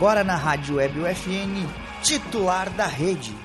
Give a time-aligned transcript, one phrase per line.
[0.00, 1.68] agora na Rádio Web UFN,
[2.02, 3.36] titular da rede.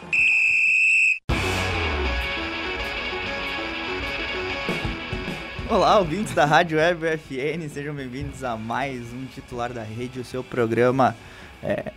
[5.69, 10.23] Olá, ouvintes da Rádio Web UFN, sejam bem-vindos a mais um titular da rede, o
[10.23, 11.13] seu programa.
[11.61, 11.91] É,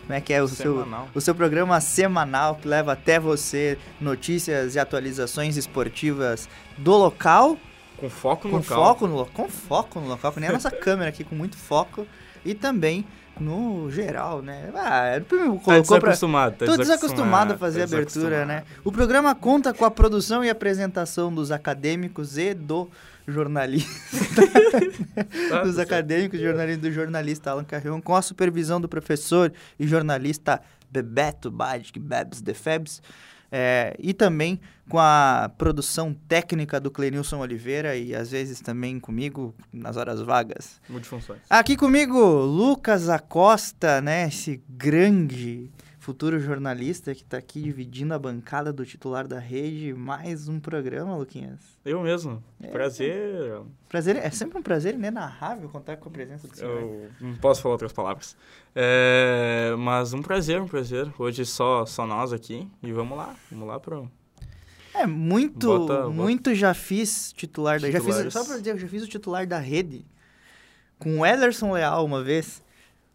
[0.00, 0.84] como é que é o seu,
[1.14, 7.56] o seu programa semanal que leva até você notícias e atualizações esportivas do local.
[7.96, 8.84] Com foco no com local.
[8.84, 12.04] Foco no, com foco no local, que nem a nossa câmera aqui, com muito foco.
[12.44, 13.04] E também
[13.38, 14.70] no geral, né?
[14.74, 16.66] Ah, colocou tá desacostumado, pra...
[16.66, 18.64] tá Tô desacostumado a fazer tá abertura, né?
[18.84, 22.88] O programa conta com a produção e apresentação dos acadêmicos e do
[23.26, 24.42] jornalista,
[25.48, 29.86] tá dos acadêmicos e jornalistas do jornalista Alan Carrion, com a supervisão do professor e
[29.86, 30.60] jornalista
[30.90, 33.00] Bebeto Badic, Bebs de Febs,
[33.50, 39.54] é, e também com a produção técnica do Clenilson Oliveira e às vezes também comigo
[39.72, 40.80] nas horas vagas.
[40.88, 41.40] Multifunções.
[41.48, 44.26] Aqui comigo, Lucas Acosta, né?
[44.26, 45.70] Esse grande
[46.10, 49.94] futuro jornalista que está aqui dividindo a bancada do titular da rede.
[49.94, 51.60] Mais um programa, Luquinhas.
[51.84, 52.42] Eu mesmo.
[52.60, 53.60] É, prazer.
[53.88, 54.16] Prazer.
[54.16, 56.80] É sempre um prazer inenarrável contar com a presença do senhor.
[56.80, 58.36] Eu não posso falar outras palavras.
[58.74, 61.08] É, mas um prazer, um prazer.
[61.16, 62.68] Hoje só, só nós aqui.
[62.82, 63.36] E vamos lá.
[63.48, 64.02] Vamos lá para
[64.92, 66.56] é, muito, bota, muito bota.
[66.56, 67.88] já fiz titular da...
[67.88, 70.04] Já fiz, só pra dizer, eu já fiz o titular da rede
[70.98, 72.60] com o Ederson Leal uma vez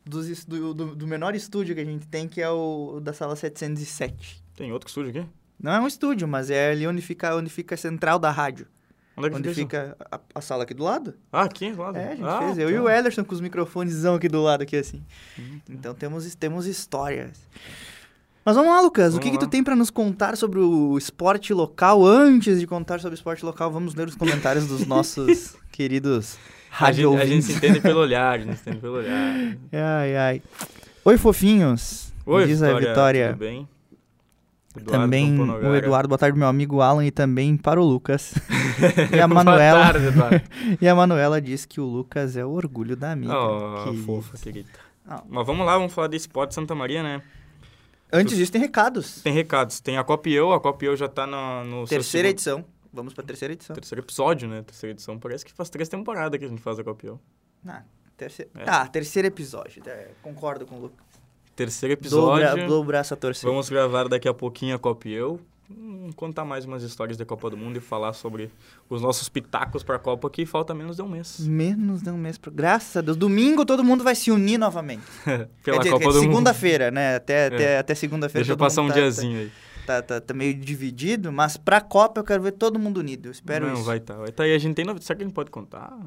[0.06, 3.36] dos, do, do, do, menor estúdio que a gente tem, que é o da sala
[3.36, 4.44] 707.
[4.56, 5.30] Tem outro estúdio aqui?
[5.61, 8.67] Não é um estúdio, mas é ali onde fica, onde fica a central da rádio.
[9.17, 11.16] Onde, é que onde fica a, a, sala aqui do lado.
[11.31, 11.98] Ah, aqui do lado?
[11.98, 12.58] É, a gente ah, fez.
[12.58, 12.73] Eu tá.
[12.73, 15.02] e o Ederson com os microfones aqui do lado, aqui assim.
[15.39, 15.73] Hum, tá.
[15.73, 17.31] Então temos, temos histórias.
[18.44, 19.14] Mas vamos lá, Lucas.
[19.14, 22.05] Vamos o que, que tu tem para nos contar sobre o esporte local?
[22.05, 26.37] Antes de contar sobre o esporte local, vamos ler os comentários dos nossos queridos
[26.80, 29.36] a gente, a gente se entende pelo olhar, a gente se entende pelo olhar.
[29.71, 30.41] Ai, ai.
[31.03, 32.13] Oi, fofinhos.
[32.25, 33.27] Oi, Diz Vitória, a Vitória.
[33.30, 33.67] Tudo bem?
[34.77, 38.33] Eduardo também o Eduardo, boa tarde, meu amigo Alan, e também para o Lucas.
[39.15, 39.80] e a Manuela.
[39.80, 40.41] tarde, Eduardo.
[40.81, 43.33] e a Manuela diz que o Lucas é o orgulho da amiga.
[43.33, 44.69] Oh, que fofa, querida.
[45.09, 45.21] Oh.
[45.30, 47.21] Mas vamos lá, vamos falar desse esporte de Santa Maria, né?
[48.11, 49.21] Antes disso, tem recados.
[49.21, 49.80] Tem recados.
[49.80, 51.63] Tem a Copiou, a Copiou já tá no...
[51.63, 52.65] no Terceira edição.
[52.95, 53.73] Vamos pra terceira edição.
[53.73, 54.64] Terceiro episódio, né?
[54.64, 55.20] Terceira edição.
[55.20, 57.20] Parece que faz três temporadas que a gente faz a Copião.
[57.67, 57.83] Ah,
[58.16, 58.50] terceiro...
[58.56, 58.64] É.
[58.66, 59.83] Ah, terceiro episódio.
[59.86, 61.05] É, concordo com o Lucas.
[61.55, 62.55] Terceiro episódio.
[62.55, 63.50] Dou, dou o braço a torcer.
[63.50, 65.39] Vamos gravar daqui a pouquinho a Copião.
[65.70, 68.52] Hum, contar mais umas histórias da Copa do Mundo e falar sobre
[68.89, 71.39] os nossos pitacos para a Copa que falta menos de um mês.
[71.39, 72.38] Menos de um mês.
[72.38, 72.52] Pra...
[72.54, 73.17] Graças a Deus.
[73.17, 75.04] Domingo todo mundo vai se unir novamente.
[75.64, 76.22] Pela dizer, Copa do Mundo.
[76.22, 77.16] Segunda-feira, né?
[77.16, 77.48] Até, é.
[77.48, 78.44] até, até segunda-feira.
[78.45, 79.44] Deixa eu passar um tá, diazinho tá...
[79.44, 83.28] aí tá, tá, tá, meio dividido, mas pra Copa eu quero ver todo mundo unido.
[83.28, 83.82] Eu espero não, isso.
[83.82, 84.14] Não, vai estar.
[84.14, 84.32] Tá, vai.
[84.32, 84.48] Tá.
[84.48, 85.06] E a gente tem novidade.
[85.06, 85.98] Será que a gente pode contar?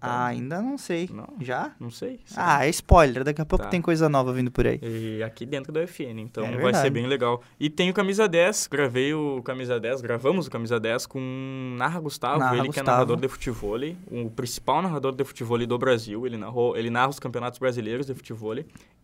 [0.00, 1.10] Ah, ainda não sei.
[1.12, 1.72] Não, Já?
[1.80, 2.20] Não sei.
[2.36, 3.24] Ah, é spoiler.
[3.24, 3.70] Daqui a pouco tá.
[3.70, 4.78] tem coisa nova vindo por aí.
[4.82, 7.42] E aqui dentro da FN, então é vai ser bem legal.
[7.58, 11.98] E tem o Camisa 10, gravei o Camisa 10, gravamos o Camisa 10 com Narra
[11.98, 12.72] Gustavo, narra ele Gustavo.
[12.72, 13.78] que é narrador de futebol,
[14.10, 16.24] o principal narrador de futebol do Brasil.
[16.24, 18.54] Ele, narrou, ele narra os campeonatos brasileiros de futebol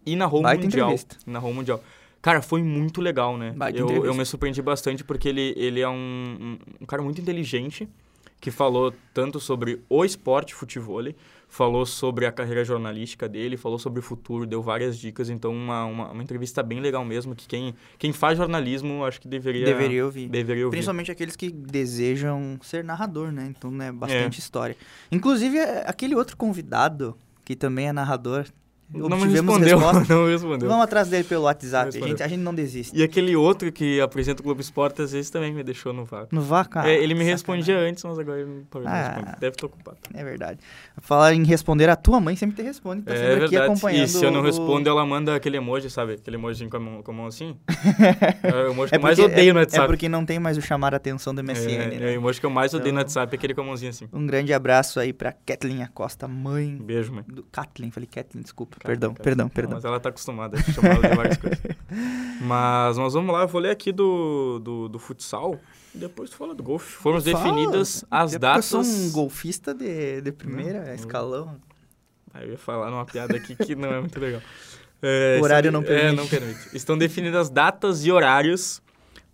[0.06, 0.95] e narrou o Mundial.
[1.27, 1.83] Narrou o Mundial.
[2.20, 3.54] Cara, foi muito legal, né?
[3.74, 7.88] Eu, eu, me surpreendi bastante porque ele, ele é um, um, cara muito inteligente
[8.40, 11.02] que falou tanto sobre o esporte futebol,
[11.48, 15.28] falou sobre a carreira jornalística dele, falou sobre o futuro, deu várias dicas.
[15.28, 19.26] Então, uma, uma, uma, entrevista bem legal mesmo, que quem, quem faz jornalismo, acho que
[19.26, 19.64] deveria...
[19.64, 20.28] Deveria ouvir.
[20.28, 20.76] Deveria ouvir.
[20.76, 23.46] Principalmente aqueles que desejam ser narrador, né?
[23.48, 24.40] Então, né, bastante é.
[24.40, 24.76] história.
[25.10, 28.46] Inclusive, é, aquele outro convidado, que também é narrador,
[28.91, 29.78] não me respondeu,
[30.09, 30.69] não me respondeu.
[30.69, 32.97] Vamos atrás dele pelo WhatsApp, a gente, a gente não desiste.
[32.97, 36.28] E aquele outro que apresenta o Globo Esporte, às vezes também me deixou no vácuo.
[36.34, 36.78] No vácuo?
[36.78, 39.37] É, ele me respondia antes, mas agora ele não pode ah, responder.
[39.41, 39.98] Deve estar ocupado.
[40.15, 40.60] É verdade.
[41.03, 43.71] Falar em responder, a tua mãe sempre te responde, tá é, sempre aqui verdade.
[43.71, 44.04] acompanhando.
[44.04, 46.15] E se eu não respondo, ela manda aquele emoji, sabe?
[46.15, 47.57] Aquele emoji com a mão, com a mão assim.
[48.42, 49.84] é o emoji que é eu mais odeio no WhatsApp.
[49.84, 51.97] É porque não tem mais o chamar a atenção do MSN, é, né?
[52.01, 54.09] É o emoji que eu mais odeio então, no WhatsApp, aquele com a mãozinha assim.
[54.12, 56.77] Um grande abraço aí pra Kathleen Acosta, mãe.
[56.77, 57.24] Beijo, mãe.
[57.27, 59.75] Do Kathleen, falei Kathleen, desculpa, perdão, perdão perdão.
[59.75, 61.60] Mas ela tá acostumada a chamar de várias coisas.
[62.41, 65.59] Mas nós vamos lá, eu vou ler aqui do, do, do futsal.
[65.95, 66.92] Depois tu fala do golfe.
[66.92, 67.34] Foram Fala.
[67.34, 68.72] definidas as é datas.
[68.72, 71.57] Eu sou um golfista de, de primeira não, escalão.
[72.33, 74.42] Aí eu ia falar numa piada aqui que não é muito legal.
[75.01, 76.07] É, horário não permite.
[76.07, 76.77] É, não permite.
[76.77, 78.83] Estão definidas datas e horários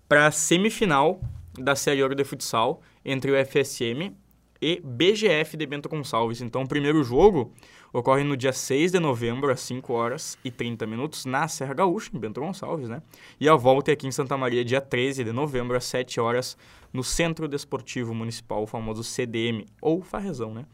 [0.07, 1.19] para a semifinal
[1.59, 4.15] da Série Ouro de Futsal entre o FSM
[4.61, 6.41] e BGF de Bento Gonçalves.
[6.41, 7.53] Então, o primeiro jogo
[7.95, 12.11] ocorre no dia 6 de novembro, às 5 horas e 30 minutos, na Serra Gaúcha,
[12.13, 13.01] em Bento Gonçalves, né?
[13.41, 16.59] E a volta é aqui em Santa Maria, dia 13 de novembro, às 7 horas,
[16.93, 20.67] no Centro Desportivo Municipal, o famoso CDM, ou Farrezão, né?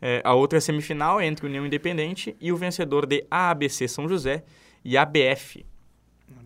[0.00, 4.44] É, a outra semifinal é entre União Independente e o vencedor de ABC São José
[4.84, 5.66] e ABF.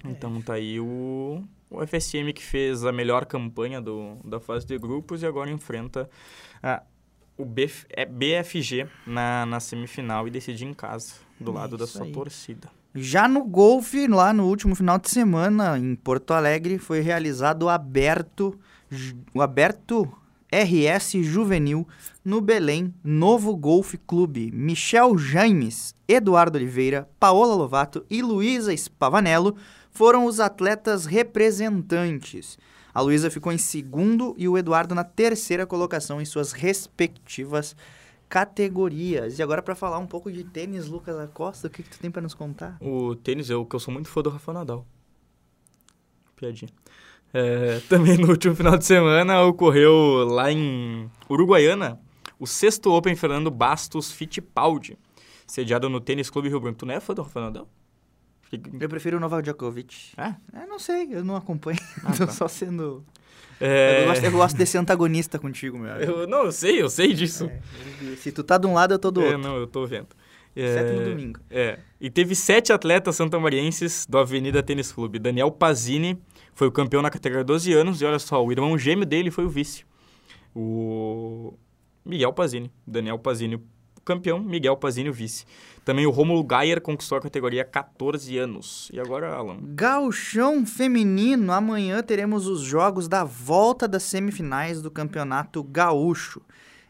[0.02, 4.78] Então tá aí o, o FSM que fez a melhor campanha do, da fase de
[4.78, 6.08] grupos e agora enfrenta
[6.62, 6.82] a,
[7.36, 11.86] o Bf, é BFG na, na semifinal e decide em casa, do é lado da
[11.86, 12.12] sua aí.
[12.12, 12.68] torcida.
[12.94, 17.68] Já no golfe, lá no último final de semana, em Porto Alegre, foi realizado o
[17.68, 18.58] aberto,
[19.32, 20.12] o aberto
[20.52, 21.88] RS Juvenil
[22.22, 24.50] no Belém Novo Golf Clube.
[24.52, 29.56] Michel Jaimes, Eduardo Oliveira, Paola Lovato e Luísa Spavanello
[29.90, 32.58] foram os atletas representantes.
[32.94, 37.74] A Luísa ficou em segundo e o Eduardo na terceira colocação em suas respectivas
[38.28, 39.38] categorias.
[39.38, 42.10] E agora para falar um pouco de tênis, Lucas Acosta, o que, que tu tem
[42.10, 42.76] para nos contar?
[42.80, 44.86] O tênis, eu que eu sou muito fã do Rafa Nadal.
[46.36, 46.70] Piadinha.
[47.32, 51.98] É, também no último final de semana ocorreu lá em Uruguaiana
[52.38, 54.98] o sexto Open Fernando Bastos Fittipaldi,
[55.46, 56.78] sediado no Tênis Clube Rio Branco.
[56.78, 57.68] Tu não é fã do Rafa Nadal?
[58.78, 60.12] Eu prefiro o Novak Djokovic.
[60.16, 60.34] É?
[60.52, 61.78] é não sei, eu não acompanho.
[62.04, 62.32] Ah, Tô tá.
[62.32, 63.04] só sendo...
[63.60, 64.02] É...
[64.02, 67.46] Eu, gosto, eu, gosto, desse antagonista contigo, meu Eu, não, eu sei, eu sei disso.
[67.46, 69.38] É, se tu tá de um lado, eu tô do é, outro.
[69.38, 70.08] Não, eu tô vendo.
[70.54, 71.40] É, Sétimo domingo.
[71.50, 71.78] É.
[72.00, 75.18] E teve sete atletas santamarienses do Avenida Tênis Clube.
[75.18, 76.20] Daniel Pazini
[76.54, 79.44] foi o campeão na categoria 12 anos e olha só, o irmão gêmeo dele foi
[79.44, 79.84] o vice.
[80.54, 81.54] O
[82.04, 82.70] Miguel Pazini.
[82.86, 83.62] Daniel Pazini,
[84.04, 85.44] campeão, Miguel Pazini, o vice.
[85.84, 88.88] Também o Romulo Gayer conquistou a categoria 14 anos.
[88.92, 89.58] E agora, Alan?
[89.62, 91.52] Gauchão feminino.
[91.52, 96.40] Amanhã teremos os jogos da volta das semifinais do Campeonato Gaúcho.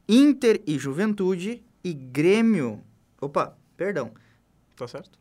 [0.08, 2.82] Inter e Juventude e Grêmio.
[3.20, 4.12] Opa, perdão.
[4.76, 5.18] Tá certo?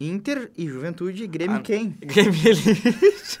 [0.00, 1.90] Inter e Juventude, Grêmio ah, quem?
[2.00, 3.40] Grêmio Elite.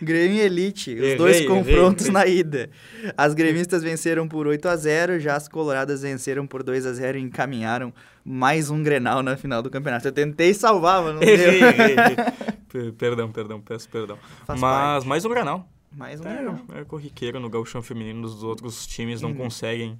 [0.00, 2.34] Grêmio Elite, os errei, dois confrontos errei, errei.
[2.34, 2.70] na ida.
[3.16, 7.18] As gremistas venceram por 8 a 0 já as coloradas venceram por 2 a 0
[7.18, 7.92] e encaminharam
[8.24, 10.06] mais um Grenal na final do campeonato.
[10.06, 12.92] Eu tentei salvar, mas não deu.
[12.96, 14.18] perdão, perdão, peço perdão.
[14.46, 15.08] Faz mas parte.
[15.08, 15.68] mais um Grenal.
[15.90, 16.60] Mais um é, Grenal.
[16.74, 19.34] É corriqueiro no gauchão feminino, os outros times não hum.
[19.34, 19.98] conseguem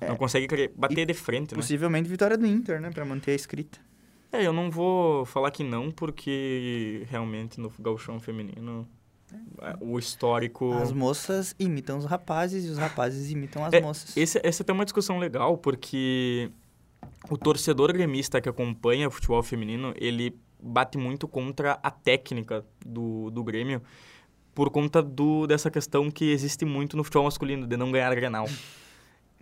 [0.00, 0.08] é.
[0.08, 1.56] não conseguem bater e de frente, né?
[1.56, 3.78] Possivelmente vitória do Inter, né, para manter a escrita.
[4.30, 8.86] É, eu não vou falar que não, porque realmente no gauchão feminino
[9.80, 10.72] o histórico...
[10.74, 14.16] As moças imitam os rapazes e os rapazes imitam as é, moças.
[14.16, 16.50] Esse, essa é até uma discussão legal, porque
[17.30, 23.30] o torcedor gremista que acompanha o futebol feminino, ele bate muito contra a técnica do,
[23.30, 23.82] do Grêmio,
[24.54, 28.48] por conta do, dessa questão que existe muito no futebol masculino, de não ganhar Grenal.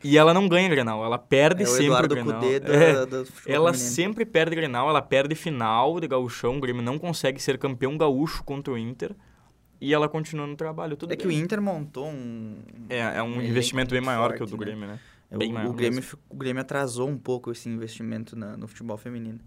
[0.05, 2.41] E ela não ganha Grenal, ela perde é sempre o Grenal.
[2.41, 3.75] Cudê da, é, do ela feminino.
[3.75, 8.45] sempre perde Grenal, ela perde final de gauchão, o Grêmio não consegue ser campeão gaúcho
[8.45, 9.17] contra o Inter.
[9.81, 10.97] E ela continua no trabalho.
[10.97, 11.27] Tudo é bem.
[11.27, 12.59] que o Inter montou um.
[12.89, 14.65] É, é um, um investimento bem maior forte, que o do né?
[14.65, 15.01] Grêmio, né?
[15.31, 15.71] É, bem o, maior.
[15.71, 19.41] O Grêmio, o Grêmio atrasou um pouco esse investimento na, no futebol feminino.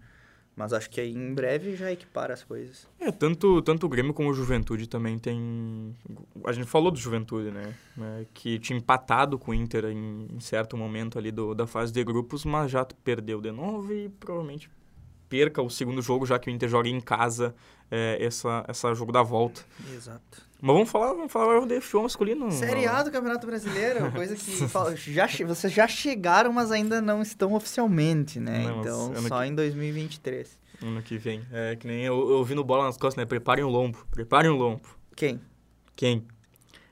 [0.54, 2.86] Mas acho que aí em breve já equipara as coisas.
[2.98, 5.96] É, tanto, tanto o Grêmio como o Juventude também tem.
[6.44, 7.74] A gente falou do Juventude, né?
[7.98, 11.92] É, que tinha empatado com o Inter em, em certo momento ali do, da fase
[11.92, 14.68] de grupos, mas já perdeu de novo e provavelmente
[15.30, 17.54] perca o segundo jogo, já que o Inter joga em casa
[17.88, 19.62] é, essa, essa jogo da volta.
[19.94, 20.50] Exato.
[20.60, 22.50] Mas vamos falar, vamos falar do futebol masculino.
[22.50, 24.68] Série A do Campeonato Brasileiro, coisa que
[25.10, 28.64] já, vocês já chegaram, mas ainda não estão oficialmente, né?
[28.64, 29.46] Não, então, só que...
[29.46, 30.58] em 2023.
[30.82, 31.42] Ano que vem.
[31.52, 33.24] É que nem eu, eu vi no Bola nas Costas, né?
[33.24, 34.04] Preparem o lombo.
[34.10, 34.82] Preparem o lombo.
[35.16, 35.40] Quem?
[35.96, 36.26] Quem?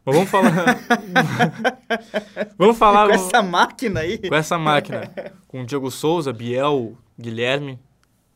[0.05, 0.53] Mas vamos falar...
[2.57, 3.09] vamos falar...
[3.09, 4.19] Com essa máquina aí?
[4.19, 5.11] Com essa máquina.
[5.47, 7.79] Com o Diego Souza, Biel, Guilherme.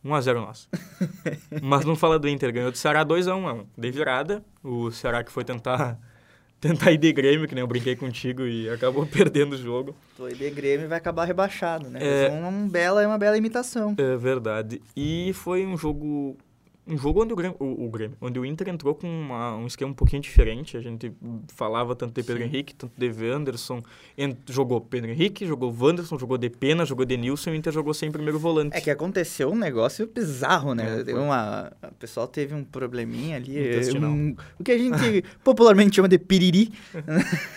[0.05, 0.69] 1x0 nosso.
[1.63, 4.45] Mas não fala do Inter, ganhou do Ceará 2x1, de virada.
[4.63, 5.99] O Ceará que foi tentar
[6.61, 9.97] tentar ir de Grêmio, que nem eu brinquei contigo, e acabou perdendo o jogo.
[10.17, 11.99] Foi de Grêmio e vai acabar rebaixado, né?
[12.01, 13.95] É, uma, uma bela, uma bela imitação.
[13.99, 14.81] É verdade.
[14.97, 16.37] E foi um jogo
[16.85, 19.67] um jogo onde o Grêmio, o, o Grêmio, onde o Inter entrou com uma, um
[19.67, 20.77] esquema um pouquinho diferente.
[20.77, 21.13] A gente
[21.55, 22.49] falava tanto de Pedro Sim.
[22.49, 23.83] Henrique, tanto de Wanderson.
[24.19, 27.73] Ent, jogou Pedro Henrique, jogou Wanderson, jogou de Pena, jogou de Nilson e o Inter
[27.73, 28.77] jogou sem primeiro volante.
[28.77, 31.05] É que aconteceu um negócio bizarro, né?
[31.07, 33.57] É, uma, o pessoal teve um probleminha ali.
[34.05, 36.73] Um, o que a gente popularmente chama de piriri.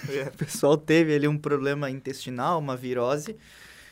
[0.07, 0.27] é.
[0.27, 3.35] O pessoal teve ali um problema intestinal, uma virose.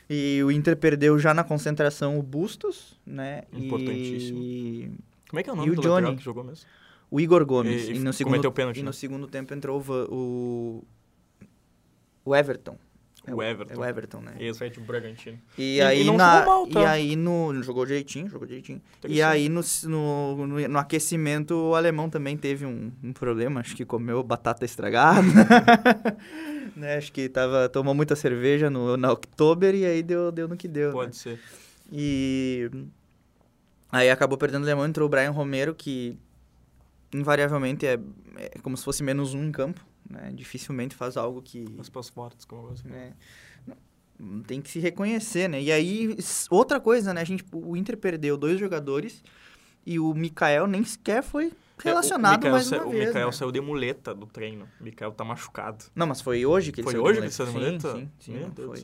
[0.08, 3.44] E o Inter perdeu já na concentração o Bustos, né?
[3.52, 4.38] Importantíssimo.
[4.38, 4.92] E
[5.34, 6.70] como é que é o nome e do o Johnny, que jogou mesmo?
[7.10, 7.88] O Igor Gomes.
[7.88, 8.86] E, e, no segundo, pênalti, e né?
[8.86, 10.84] no segundo tempo entrou o,
[12.24, 12.78] o Everton.
[13.32, 13.74] O Everton.
[13.74, 14.36] É o Everton, né?
[14.40, 15.40] Isso, é tipo Bragantino.
[15.58, 16.82] E, e aí, e na, mal, tá?
[16.82, 17.64] e aí no...
[17.64, 18.80] Jogou direitinho, jogou direitinho.
[19.08, 23.76] E aí no, no, no, no, aquecimento o alemão também teve um, um problema, acho
[23.76, 25.24] que comeu batata estragada.
[26.78, 26.98] né?
[26.98, 30.68] Acho que tava, tomou muita cerveja no, na Oktober e aí deu, deu no que
[30.68, 30.92] deu.
[30.92, 31.14] Pode né?
[31.14, 31.40] ser.
[31.92, 32.70] E
[33.94, 36.18] aí acabou perdendo o Alemão, entrou o Brian Romero, que
[37.14, 38.00] invariavelmente é,
[38.36, 39.86] é como se fosse menos um em campo.
[40.10, 40.32] Né?
[40.34, 41.66] Dificilmente faz algo que...
[41.78, 43.14] Os pós-mortos, como você né?
[44.46, 45.62] Tem que se reconhecer, né?
[45.62, 46.16] E aí,
[46.50, 47.22] outra coisa, né?
[47.22, 49.24] A gente, o Inter perdeu dois jogadores
[49.86, 53.04] e o Mikael nem sequer foi relacionado é, mais uma o vez.
[53.04, 53.32] O Mikael né?
[53.32, 54.68] saiu de muleta do treino.
[54.80, 55.86] O Mikael tá machucado.
[55.96, 57.36] Não, mas foi hoje que ele foi saiu hoje de muleta?
[57.36, 57.92] Que ele saiu de muleta?
[57.92, 58.84] Sim, sim, sim foi.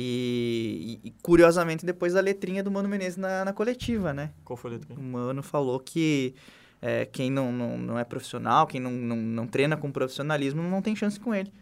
[0.00, 4.30] E, e, curiosamente, depois da letrinha do Mano Menezes na, na coletiva, né?
[4.44, 4.96] Qual foi a letrinha?
[4.96, 6.36] O Mano falou que
[6.80, 10.80] é, quem não, não, não é profissional, quem não, não, não treina com profissionalismo, não
[10.80, 11.52] tem chance com ele.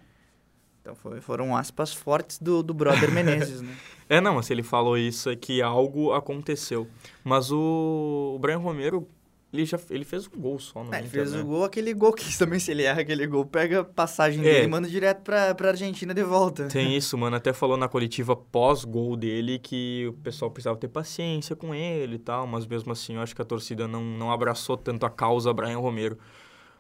[0.83, 3.75] Então foi, foram aspas fortes do, do brother Menezes, né?
[4.07, 6.87] É, não, mas se ele falou isso é que algo aconteceu.
[7.25, 9.09] Mas o, o Brian Romero,
[9.53, 11.41] ele já ele fez um gol só no é, Inter, fez né?
[11.41, 14.43] o gol, aquele gol que também se ele erra aquele gol, pega passagem é.
[14.43, 16.69] dele e manda direto pra, pra Argentina de volta.
[16.69, 17.37] Tem isso, mano.
[17.37, 22.19] Até falou na coletiva pós-gol dele que o pessoal precisava ter paciência com ele e
[22.19, 25.53] tal, mas mesmo assim eu acho que a torcida não, não abraçou tanto a causa
[25.53, 26.19] Brian Romero.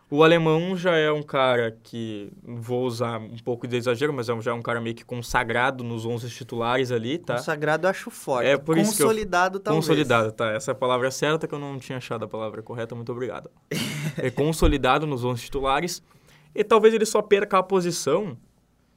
[0.09, 4.41] O alemão já é um cara que, vou usar um pouco de exagero, mas é
[4.41, 7.35] já é um cara meio que consagrado nos 11 titulares ali, tá?
[7.35, 8.47] Consagrado eu acho forte.
[8.47, 9.65] É por consolidado, isso que eu...
[9.65, 9.85] talvez.
[9.85, 10.53] Consolidado, tá.
[10.53, 13.51] Essa é a palavra certa que eu não tinha achado a palavra correta, muito obrigado.
[14.17, 16.01] é consolidado nos 11 titulares
[16.55, 18.39] e talvez ele só perca a posição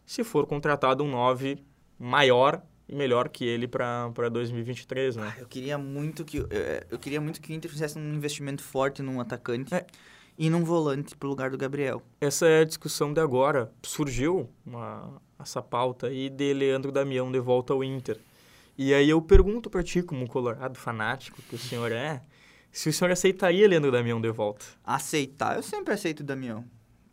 [0.06, 1.58] se for contratado um 9
[1.98, 5.34] maior e melhor que ele para 2023, né?
[5.36, 6.48] Ah, eu queria muito que eu,
[6.92, 9.74] eu queria muito que o Inter fizesse um investimento forte num atacante.
[9.74, 9.88] É
[10.40, 12.02] e num volante pro lugar do Gabriel.
[12.22, 13.70] Essa é a discussão de agora.
[13.84, 18.18] Surgiu uma, essa pauta aí de Leandro Damião de volta ao Inter.
[18.78, 22.22] E aí eu pergunto para ti, como colorado fanático que o senhor é,
[22.72, 24.66] se o senhor aceitaria Leandro Damião de volta.
[24.82, 26.64] Aceitar, eu sempre aceito o Damião.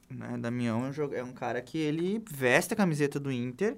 [0.08, 0.38] Né?
[0.38, 3.76] Damião é um cara que ele veste a camiseta do Inter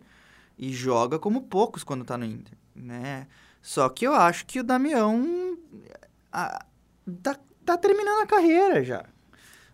[0.59, 3.27] e joga como poucos quando tá no Inter, né?
[3.63, 5.57] Só que eu acho que o Damião
[6.31, 6.67] a,
[7.23, 9.07] tá, tá terminando a carreira já.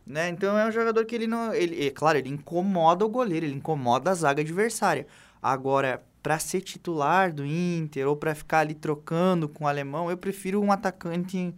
[0.07, 0.29] Né?
[0.29, 1.55] Então é um jogador que ele não.
[1.55, 5.07] Ele, é claro, ele incomoda o goleiro, ele incomoda a zaga adversária.
[5.43, 10.17] Agora, para ser titular do Inter ou para ficar ali trocando com o alemão, eu
[10.17, 11.55] prefiro um atacante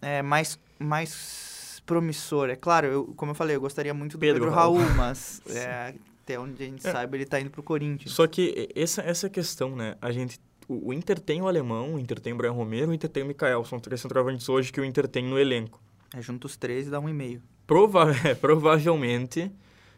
[0.00, 2.50] é, mais, mais promissor.
[2.50, 5.94] É claro, eu, como eu falei, eu gostaria muito do Pedro, Pedro Raul, mas é,
[6.22, 6.92] até onde a gente é.
[6.92, 8.12] saiba, ele tá indo pro Corinthians.
[8.12, 9.96] Só que essa, essa questão, né?
[10.00, 10.38] A gente
[10.68, 13.26] o, Inter tem o alemão, o Inter tem o Brian Romero, o Inter tem o
[13.26, 13.64] Mikael.
[13.64, 15.80] São três centroavantes hoje que o Inter tem no elenco.
[16.14, 17.42] É, junta os três e dá um e-mail.
[17.66, 19.50] Prova é, provavelmente,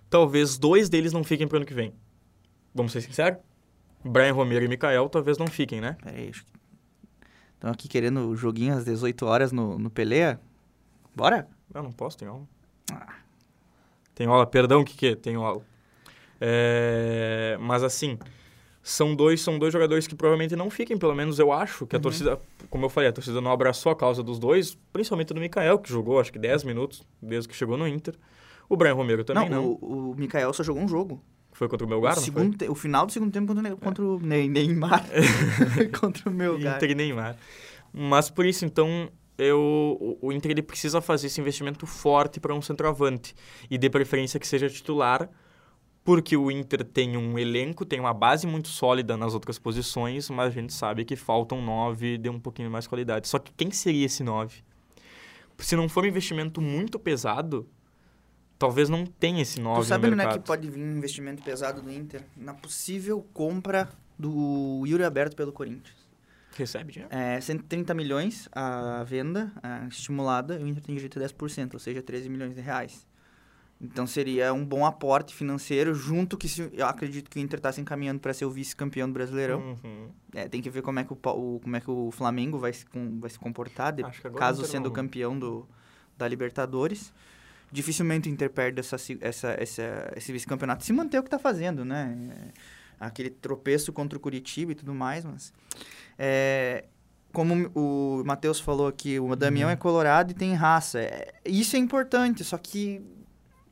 [0.08, 1.94] talvez dois deles não fiquem pro ano que vem.
[2.74, 3.38] Vamos ser sinceros?
[4.04, 5.96] Brian Romero e Mikael talvez não fiquem, né?
[6.02, 6.50] Peraí, acho que...
[7.54, 10.38] Estão aqui querendo o joguinho às 18 horas no, no Pelé?
[11.14, 11.46] Bora?
[11.74, 12.48] Eu não posso, tem aula.
[12.90, 13.16] Ah.
[14.14, 15.14] Tem aula, perdão, o que que é?
[15.14, 15.62] Tem aula.
[16.40, 17.58] É...
[17.60, 18.18] Mas assim,
[18.90, 21.98] são dois, são dois jogadores que provavelmente não fiquem, pelo menos eu acho, que a
[21.98, 22.02] uhum.
[22.02, 25.78] torcida, como eu falei, a torcida não abraçou a causa dos dois, principalmente do Mikael,
[25.78, 28.14] que jogou acho que 10 minutos desde que chegou no Inter.
[28.68, 29.62] O Brian Romero também não.
[29.62, 29.70] não.
[29.80, 31.22] O, o Mikael só jogou um jogo.
[31.52, 33.76] Foi contra o Melgar, o, segundo te, o final do segundo tempo contra, é.
[33.76, 35.04] contra o Neymar.
[36.00, 36.76] contra o Melgar.
[36.76, 37.36] Inter e Neymar.
[37.92, 42.62] Mas por isso, então, eu, o Inter ele precisa fazer esse investimento forte para um
[42.62, 43.34] centroavante.
[43.70, 45.28] E de preferência que seja titular,
[46.10, 50.48] porque o Inter tem um elenco, tem uma base muito sólida nas outras posições, mas
[50.48, 53.28] a gente sabe que faltam nove de um pouquinho mais qualidade.
[53.28, 54.64] Só que quem seria esse nove?
[55.60, 57.64] Se não for um investimento muito pesado,
[58.58, 61.80] talvez não tenha esse nove Tu sabe onde é que pode vir um investimento pesado
[61.80, 62.24] do Inter?
[62.36, 63.88] Na possível compra
[64.18, 65.94] do Yuri Aberto pelo Corinthians.
[66.56, 67.14] Recebe dinheiro?
[67.14, 71.78] É, 130 milhões a venda a estimulada, e o Inter tem direito a 10%, ou
[71.78, 73.06] seja, 13 milhões de reais.
[73.80, 77.72] Então seria um bom aporte financeiro, junto que se, eu acredito que o Inter está
[77.72, 79.78] se encaminhando para ser o vice-campeão do Brasileirão.
[79.82, 80.08] Uhum.
[80.34, 82.74] É, tem que ver como é que o, o, como é que o Flamengo vai
[82.74, 84.02] se, com, vai se comportar, de,
[84.36, 84.92] caso sendo não...
[84.92, 85.66] campeão do,
[86.18, 87.10] da Libertadores.
[87.72, 91.82] Dificilmente o Inter perde essa, essa, essa, esse vice-campeonato se manter o que está fazendo,
[91.82, 92.14] né?
[92.30, 92.60] É,
[92.98, 95.54] aquele tropeço contra o Curitiba e tudo mais, mas...
[96.18, 96.84] É,
[97.32, 99.72] como o Matheus falou aqui, o Damião uhum.
[99.72, 101.00] é colorado e tem raça.
[101.00, 103.00] É, isso é importante, só que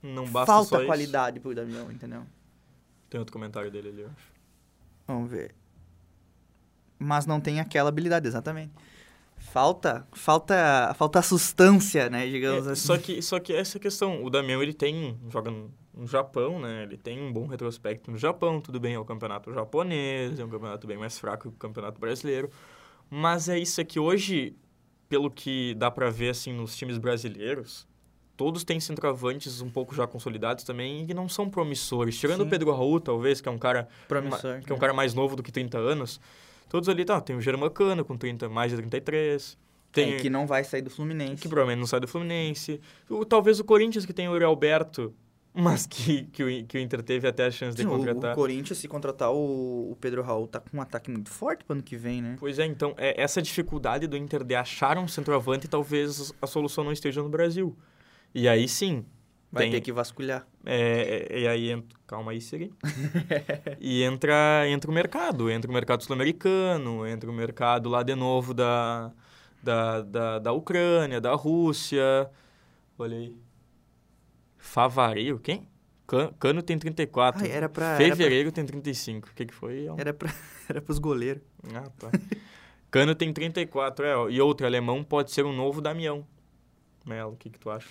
[0.03, 2.25] não basta Falta qualidade pro Damião, entendeu?
[3.11, 4.33] Tem outro comentário dele ali, eu acho.
[5.07, 5.55] Vamos ver.
[6.99, 8.73] Mas não tem aquela habilidade, exatamente.
[9.37, 12.87] Falta, falta, falta substância, né, digamos é, assim.
[12.87, 16.83] Só que, só que essa questão, o Damião, ele tem, joga no, no, Japão, né,
[16.83, 20.49] ele tem um bom retrospecto no Japão, tudo bem, é o campeonato japonês, é um
[20.49, 22.51] campeonato bem mais fraco que o campeonato brasileiro,
[23.09, 24.57] mas é isso aqui, hoje,
[25.09, 27.87] pelo que dá pra ver, assim, nos times brasileiros,
[28.39, 32.17] todos têm centroavantes um pouco já consolidados também e que não são promissores.
[32.17, 32.47] Tirando Sim.
[32.47, 35.35] o Pedro Raul, talvez, que é um cara Promissor, que é um cara mais novo
[35.35, 36.21] do que 30 anos.
[36.69, 39.59] Todos ali, tá, tem o Germacano com 30, mais de 33.
[39.91, 41.43] Tem, é, que não vai sair do Fluminense.
[41.43, 42.81] Que provavelmente não sai do Fluminense.
[43.11, 45.13] O, talvez o Corinthians, que tem o Uri Alberto,
[45.53, 48.31] mas que, que, o, que o Inter teve até a chance Sim, de contratar.
[48.31, 51.65] O, o Corinthians, se contratar o, o, Pedro Raul, tá com um ataque muito forte
[51.65, 52.37] pro ano que vem, né?
[52.39, 56.85] Pois é, então, é, essa dificuldade do Inter de achar um centroavante, talvez a solução
[56.85, 57.77] não esteja no Brasil.
[58.35, 59.05] E aí sim.
[59.51, 60.47] Vai tem, ter que vasculhar.
[60.65, 62.73] É, é e aí, entra, calma aí, Siri.
[63.81, 65.51] e entra, entra o mercado.
[65.51, 69.11] Entra o mercado sul-americano, entra o mercado lá de novo da,
[69.63, 72.31] da, da, da Ucrânia, da Rússia.
[72.99, 73.35] Olha aí.
[74.59, 75.67] Favareiro, quem?
[76.39, 77.45] Cano tem 34.
[77.45, 78.63] Ah, era pra, Fevereiro era pra...
[78.63, 79.29] tem 35.
[79.29, 79.87] O que, que foi?
[79.97, 80.31] Era, pra,
[80.69, 81.43] era pros goleiros.
[81.75, 82.11] Ah, tá.
[82.91, 84.33] Cano tem 34, é.
[84.33, 86.27] E outro alemão pode ser um novo Damião.
[87.05, 87.89] Melo, o que, que tu acha?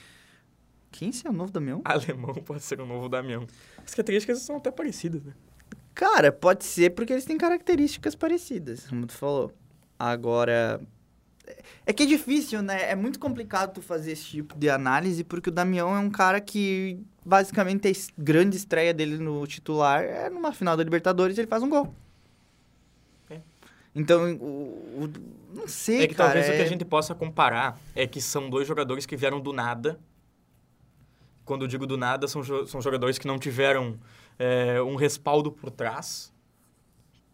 [0.98, 1.80] Quem é o novo Damião?
[1.86, 3.46] Alemão pode ser um novo Damião.
[3.86, 5.34] As características são até parecidas, né?
[5.94, 9.54] Cara, pode ser porque eles têm características parecidas, como tu falou.
[10.00, 10.82] Agora,
[11.86, 12.90] é que é difícil, né?
[12.90, 16.42] É muito complicado tu fazer esse tipo de análise, porque o Damião é um cara
[16.42, 21.62] que, basicamente, a grande estreia dele no titular é numa final da Libertadores ele faz
[21.62, 21.94] um gol.
[23.30, 23.40] É.
[23.94, 25.14] Então, o, o,
[25.54, 26.54] não sei, É que cara, talvez é...
[26.54, 30.00] o que a gente possa comparar é que são dois jogadores que vieram do nada
[31.48, 33.98] quando eu digo do nada, são, são jogadores que não tiveram
[34.38, 36.32] é, um respaldo por trás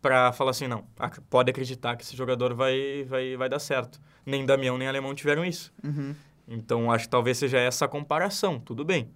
[0.02, 0.86] para falar assim, não,
[1.30, 4.00] pode acreditar que esse jogador vai, vai, vai dar certo.
[4.26, 5.74] Nem Damião nem Alemão tiveram isso.
[5.84, 6.14] Uhum.
[6.48, 8.60] Então, acho que talvez seja essa a comparação.
[8.60, 9.10] Tudo bem.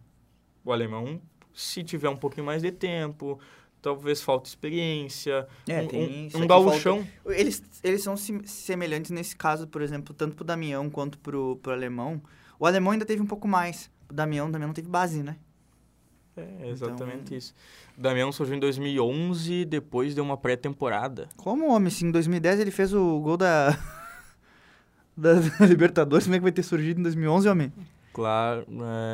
[0.63, 1.21] O Alemão,
[1.53, 3.37] se tiver um pouquinho mais de tempo,
[3.81, 7.05] talvez falte experiência, é, um, tem um, um gauchão.
[7.23, 7.39] Falta...
[7.39, 12.21] Eles, eles são semelhantes nesse caso, por exemplo, tanto pro Damião quanto pro, pro Alemão.
[12.57, 15.37] O Alemão ainda teve um pouco mais o Damião também não teve base, né?
[16.35, 17.37] É, exatamente então...
[17.37, 17.53] isso.
[17.97, 21.27] O Damião surgiu em 2011, depois deu uma pré-temporada.
[21.35, 21.89] Como, homem?
[21.89, 23.77] Se em 2010 ele fez o gol da...
[25.17, 25.33] da
[25.65, 27.73] Libertadores, como é que vai ter surgido em 2011, homem?
[28.13, 28.65] Claro,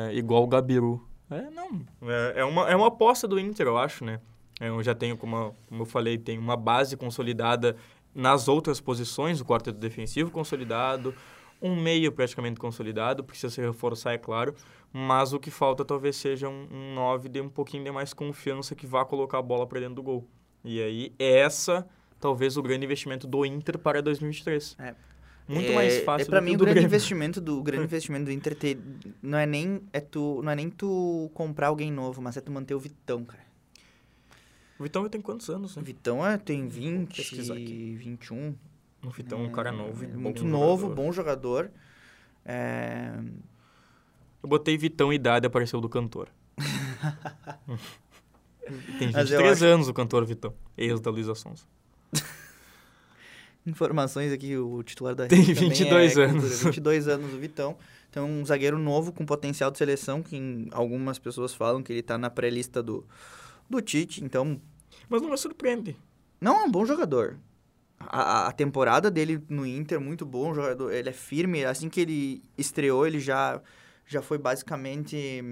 [0.08, 1.02] é, igual o Gabiru.
[1.30, 1.80] É, não.
[2.02, 4.20] É, é, uma, é uma aposta do Inter, eu acho, né?
[4.60, 7.76] É, eu já tenho, como, como eu falei, tem uma base consolidada
[8.14, 11.14] nas outras posições, o quarteto defensivo consolidado,
[11.64, 14.54] um meio praticamente consolidado, precisa se reforçar, é claro,
[14.92, 18.74] mas o que falta talvez seja um, um 9 de um pouquinho de mais confiança
[18.74, 20.28] que vá colocar a bola para dentro do gol.
[20.62, 21.86] E aí, essa
[22.20, 24.76] talvez o grande investimento do Inter para 2023.
[24.78, 24.94] É.
[25.48, 28.30] Muito é, mais fácil é para mim o grande investimento do o grande investimento do
[28.30, 28.78] Inter ter,
[29.22, 32.50] não é nem é tu não é nem tu comprar alguém novo, mas é tu
[32.50, 33.44] manter o Vitão, cara.
[34.78, 35.82] O Vitão tem quantos anos, né?
[35.82, 38.54] O Vitão é, tem 20, 21.
[39.04, 40.04] O Vitão é um cara novo.
[40.04, 41.02] É, muito novo, jogador.
[41.02, 41.70] bom jogador.
[42.44, 43.12] É...
[44.42, 46.28] Eu botei Vitão idade apareceu do cantor.
[48.98, 49.64] Tem 23 acho...
[49.66, 51.64] anos o cantor Vitão, ex da Luísa Sonza.
[53.66, 56.62] Informações aqui, o titular da Tem 22 é anos.
[56.64, 57.76] 22 anos o Vitão.
[58.08, 62.16] Então, um zagueiro novo com potencial de seleção, que algumas pessoas falam que ele está
[62.16, 63.04] na pré-lista do,
[63.68, 64.60] do Tite, então...
[65.08, 65.96] Mas não me surpreende.
[66.40, 67.36] Não, é um bom jogador
[67.98, 70.92] a, a, temporada dele no Inter, muito bom jogador.
[70.92, 71.64] Ele é firme.
[71.64, 73.60] Assim que ele estreou, ele já,
[74.06, 75.42] já foi basicamente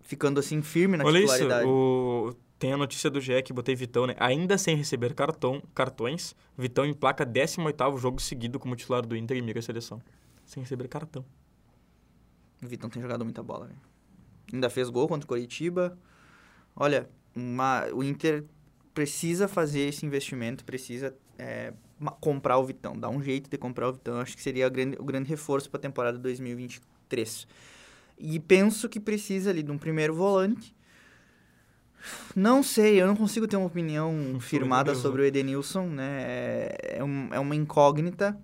[0.00, 1.62] ficando assim firme na Olha titularidade.
[1.62, 2.34] Isso, o...
[2.58, 4.16] Tem a notícia do GE que botei Vitão, né?
[4.18, 9.42] Ainda sem receber cartão, cartões, Vitão emplaca 18º jogo seguido como titular do Inter e
[9.42, 10.02] mira a seleção.
[10.44, 11.24] Sem receber cartão.
[12.60, 13.74] O Vitão tem jogado muita bola, né?
[14.52, 15.96] Ainda fez gol contra o Coritiba.
[16.74, 18.44] Olha, uma, o Inter
[18.98, 21.72] precisa fazer esse investimento, precisa é,
[22.20, 24.18] comprar o Vitão, dar um jeito de comprar o Vitão.
[24.18, 27.46] Acho que seria grande, o grande reforço para a temporada 2023.
[28.18, 30.74] E penso que precisa ali de um primeiro volante.
[32.34, 36.24] Não sei, eu não consigo ter uma opinião firmada sobre o Edenilson, né?
[36.26, 38.36] É, é, um, é uma incógnita,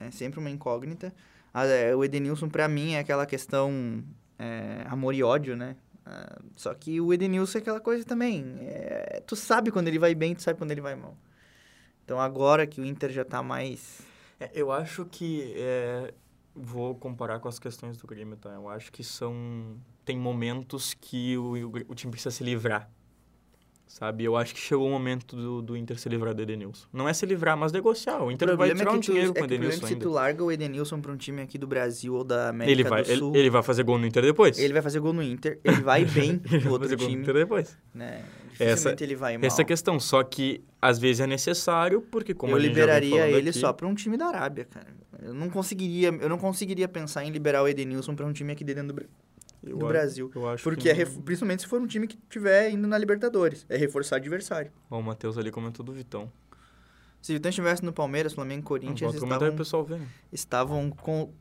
[0.00, 1.14] é sempre uma incógnita.
[1.54, 4.02] É, o Edenilson, para mim, é aquela questão
[4.36, 5.76] é, amor e ódio, né?
[6.06, 8.56] Uh, só que o Edenilson é aquela coisa também.
[8.60, 11.16] É, tu sabe quando ele vai bem, tu sabe quando ele vai mal.
[12.04, 14.00] Então agora que o Inter já tá mais.
[14.38, 15.52] É, eu acho que.
[15.56, 16.12] É,
[16.54, 18.50] vou comparar com as questões do Grêmio, tá?
[18.50, 19.76] Eu acho que são.
[20.04, 22.90] Tem momentos que o, o, o time precisa se livrar.
[23.90, 24.24] Sabe?
[24.24, 26.86] Eu acho que chegou o momento do, do Inter se livrar do Edenilson.
[26.92, 28.22] Não é se livrar, mas negociar.
[28.22, 30.52] O Inter o vai tirar é um dinheiro com o Edenilson Se tu larga o
[30.52, 33.30] Edenilson para um time aqui do Brasil ou da América ele vai, do Sul...
[33.30, 34.58] Ele, ele, vai fazer gol no Inter depois.
[34.58, 37.08] Ele vai fazer gol no Inter, ele vai bem ele no outro fazer time.
[37.08, 37.78] Gol no Inter depois.
[37.92, 38.24] Né?
[38.60, 39.46] Essa, ele vai mal.
[39.46, 43.50] Essa questão, só que às vezes é necessário, porque como eu a gente liberaria ele
[43.50, 44.86] aqui, só para um time da Arábia, cara.
[45.20, 48.62] Eu não conseguiria, eu não conseguiria pensar em liberar o Edenilson para um time aqui
[48.62, 49.10] dentro do Brasil
[49.62, 50.30] eu do acho, Brasil.
[50.62, 51.18] porque é ref...
[51.18, 53.66] principalmente se for um time que estiver indo na Libertadores.
[53.68, 54.70] É reforçar adversário.
[54.90, 56.30] Ó, o Matheus ali comentou do Vitão.
[57.20, 59.86] Se o Vitão estivesse no Palmeiras, Flamengo e Corinthians, estavam, pessoal
[60.32, 60.90] estavam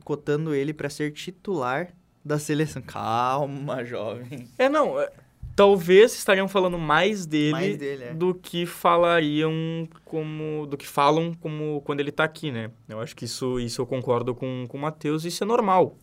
[0.03, 2.81] cotando ele para ser titular da seleção.
[2.81, 4.47] Calma, jovem.
[4.57, 4.99] É, não.
[4.99, 5.09] É,
[5.55, 8.13] talvez estariam falando mais dele, mais dele é.
[8.13, 10.65] do que falariam como.
[10.65, 12.71] do que falam como quando ele está aqui, né?
[12.87, 15.97] Eu acho que isso, isso eu concordo com, com o Matheus, isso é normal.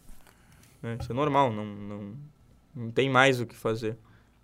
[0.83, 0.99] Né?
[1.01, 2.15] Isso é normal, não, não,
[2.75, 3.97] não tem mais o que fazer.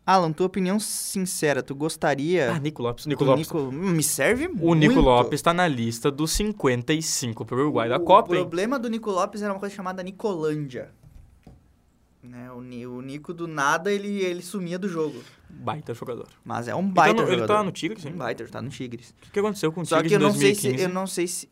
[0.04, 2.52] Alan, tua opinião sincera, tu gostaria...
[2.52, 3.06] Ah, Nico Lopes.
[3.06, 3.46] Nico Lopes.
[3.46, 3.70] Nico...
[3.70, 4.66] Me serve o muito.
[4.66, 8.80] O Nico Lopes está na lista dos 55 para o Uruguai da Copa, O problema
[8.80, 10.90] do Nico Lopes era uma coisa chamada Nicolândia.
[12.22, 12.50] Né?
[12.50, 15.22] O, o Nico, do nada, ele, ele sumia do jogo.
[15.48, 16.28] Baita jogador.
[16.44, 17.52] Mas é um baita ele tá no, jogador.
[17.52, 18.10] Ele tá no Tigres, sim?
[18.10, 19.14] Um baita, ele tá no Tigres.
[19.28, 21.26] O que, aconteceu com o Só Tigres que eu não sei se Eu não sei
[21.26, 21.48] se...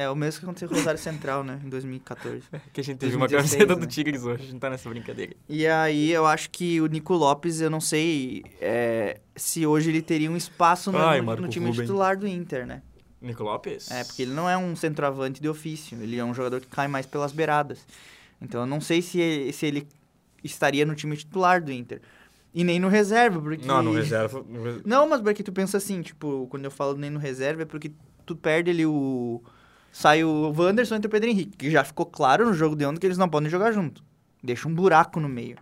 [0.00, 1.60] É o mesmo que aconteceu com o Rosário Central, né?
[1.62, 2.42] Em 2014.
[2.50, 3.80] É, que a gente teve 2016, uma camiseta né?
[3.80, 5.34] do Tigres hoje, a gente tá nessa brincadeira.
[5.46, 10.00] E aí eu acho que o Nico Lopes, eu não sei é, se hoje ele
[10.00, 11.82] teria um espaço no, Ai, no, no time Ruben.
[11.82, 12.80] titular do Inter, né?
[13.20, 13.90] Nico Lopes?
[13.90, 16.88] É, porque ele não é um centroavante de ofício, ele é um jogador que cai
[16.88, 17.86] mais pelas beiradas.
[18.40, 19.86] Então eu não sei se ele, se ele
[20.42, 22.00] estaria no time titular do Inter.
[22.54, 23.66] E nem no reserva, porque...
[23.66, 24.42] Não, no reserva...
[24.82, 27.92] Não, mas porque tu pensa assim, tipo, quando eu falo nem no reserva é porque
[28.24, 29.42] tu perde ali o
[29.92, 33.00] sai o Wanderson e o Pedro Henrique, que já ficou claro no jogo de ontem
[33.00, 34.02] que eles não podem jogar junto.
[34.42, 35.56] Deixa um buraco no meio.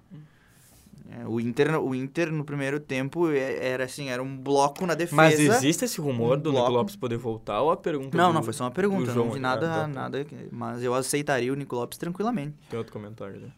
[1.11, 4.95] É, o, Inter, o Inter, no primeiro tempo, é, era assim, era um bloco na
[4.95, 5.17] defesa.
[5.17, 8.35] Mas existe esse rumor um do Nico Lopes poder voltar ou a pergunta Não, do,
[8.35, 9.15] não, foi só uma pergunta.
[9.15, 9.87] Não vi nada, tá.
[9.89, 10.27] nada.
[10.53, 12.55] Mas eu aceitaria o Nico Lopes tranquilamente.
[12.69, 13.53] Tem outro comentário ali.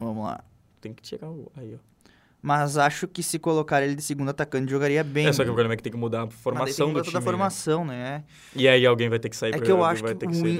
[0.00, 0.42] Vamos lá.
[0.80, 1.52] Tem que tirar o...
[1.56, 1.88] Aí, ó
[2.40, 5.26] mas acho que se colocar ele de segundo atacante jogaria bem.
[5.26, 7.04] É, só que o problema é que tem que mudar a formação do time.
[7.04, 8.18] toda a formação, né?
[8.18, 8.24] né?
[8.54, 10.14] E aí alguém vai ter que sair É que eu acho que,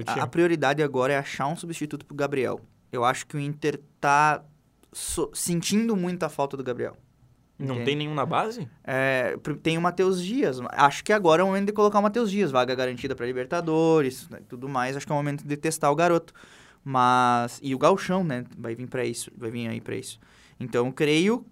[0.05, 2.61] que a prioridade agora é achar um substituto pro Gabriel.
[2.91, 4.43] Eu acho que o Inter tá
[4.93, 6.97] so sentindo muita falta do Gabriel.
[7.59, 7.85] Não Entende?
[7.85, 8.69] tem nenhum na base?
[8.85, 10.61] É, tem o Matheus Dias.
[10.71, 12.53] Acho que agora é o momento de colocar o Matheus Dias.
[12.53, 14.97] Vaga garantida para Libertadores, né, tudo mais.
[14.97, 16.33] Acho que é o momento de testar o garoto.
[16.85, 17.59] Mas...
[17.63, 18.45] E o Galchão, né?
[18.57, 19.31] Vai vir para isso.
[19.37, 20.21] Vai vir aí para isso.
[20.61, 21.45] Então, creio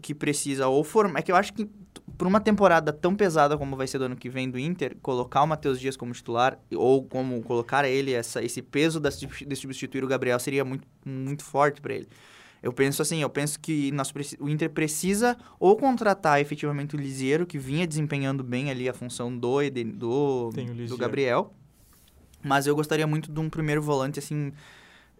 [0.00, 1.20] que precisa ou formar.
[1.20, 1.68] É que eu acho que
[2.16, 5.42] por uma temporada tão pesada como vai ser do ano que vem do Inter, colocar
[5.42, 10.06] o Matheus Dias como titular ou como colocar ele essa, esse peso de substituir o
[10.06, 12.08] Gabriel seria muito, muito forte para ele.
[12.62, 17.44] Eu penso assim, eu penso que nós, o Inter precisa ou contratar efetivamente o Lisieiro,
[17.44, 19.58] que vinha desempenhando bem ali a função do,
[19.96, 20.50] do,
[20.88, 21.52] do Gabriel.
[22.40, 24.52] Mas eu gostaria muito de um primeiro volante, assim,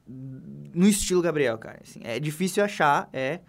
[0.07, 1.81] no estilo Gabriel, cara.
[1.83, 3.41] Assim, é difícil achar, é...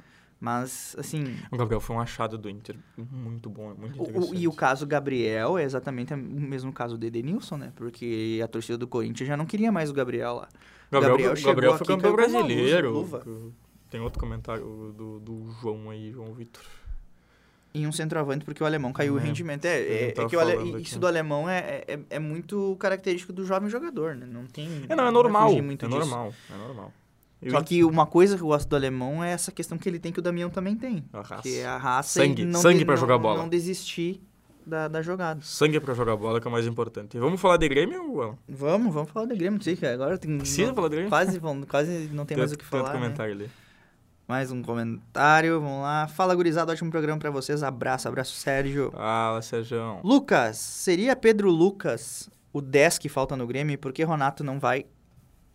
[0.44, 1.38] Mas, assim.
[1.50, 4.36] O Gabriel foi um achado do Inter muito bom, muito interessante.
[4.36, 7.72] O, e o caso Gabriel é exatamente o mesmo caso do Edenilson, né?
[7.78, 10.50] Porque a torcida do Corinthians já não queria mais o Gabriel lá.
[10.92, 13.24] Gabriel, Gabriel, Gabriel foi campeão brasileiro.
[13.90, 16.62] Tem outro comentário do, do João aí, João Vitor.
[17.74, 19.64] E um centroavante, porque o alemão caiu é, o rendimento.
[19.64, 23.70] É, é, é que o isso do alemão é, é, é, muito característico do jovem
[23.70, 24.26] jogador, né?
[24.30, 24.68] Não tem.
[24.90, 25.54] É, não, é normal.
[25.54, 26.94] é normal, é normal.
[27.44, 30.00] Eu Só que uma coisa que eu gosto do alemão é essa questão que ele
[30.00, 31.04] tem que o Damião também tem.
[31.12, 31.42] A raça.
[31.42, 33.40] Que é a raça sangue, não sangue para jogar bola.
[33.40, 34.22] Não desistir
[34.66, 35.42] da, da jogada.
[35.42, 37.18] Sangue para jogar bola que é o mais importante.
[37.20, 38.38] Vamos falar de Grêmio, Alan?
[38.48, 41.10] Vamos, vamos falar de Grêmio, sim, agora tem Precisa não, falar de Grêmio?
[41.10, 42.92] Quase, quase não tem, tem mais o que falar.
[42.92, 43.44] Tem comentário né?
[43.44, 43.52] ali.
[44.26, 46.08] Mais um comentário, vamos lá.
[46.08, 47.62] Fala, gurizada, ótimo programa para vocês.
[47.62, 48.90] Abraço, abraço, Sérgio.
[48.92, 50.00] Fala, Sérgio.
[50.02, 53.78] Lucas, seria Pedro Lucas o 10 que falta no Grêmio?
[53.78, 54.86] Por que Ronato não vai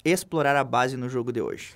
[0.04, 1.74] explorar a base no jogo de hoje?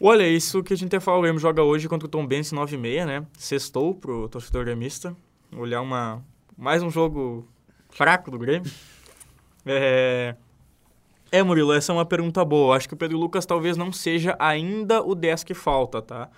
[0.00, 2.74] Olha, isso que a gente falar, o Grêmio joga hoje contra o Tom Benz 9
[2.74, 3.26] e meia, né?
[3.38, 5.16] Sextou pro torcedor gremista.
[5.56, 6.22] Olhar uma,
[6.56, 7.48] mais um jogo
[7.90, 8.70] fraco do Grêmio.
[9.68, 10.36] É...
[11.32, 12.76] É, Murilo, essa é uma pergunta boa.
[12.76, 16.30] Acho que o Pedro Lucas talvez não seja ainda o 10 que falta, tá?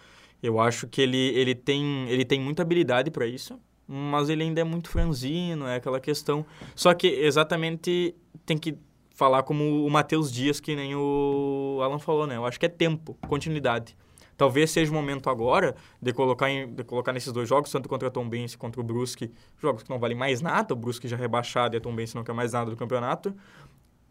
[0.42, 4.62] Eu acho que ele, ele, tem, ele tem muita habilidade para isso, mas ele ainda
[4.62, 6.44] é muito franzino, é aquela questão.
[6.74, 8.14] Só que exatamente
[8.46, 8.78] tem que
[9.18, 12.36] falar como o Matheus Dias, que nem o Alan falou, né?
[12.36, 13.96] Eu acho que é tempo, continuidade.
[14.36, 18.06] Talvez seja o momento agora de colocar, em, de colocar nesses dois jogos, tanto contra
[18.06, 21.16] a Tom Benz contra o Brusque, jogos que não valem mais nada, o Brusque já
[21.16, 23.34] rebaixado e a Tom Benz não quer mais nada do campeonato,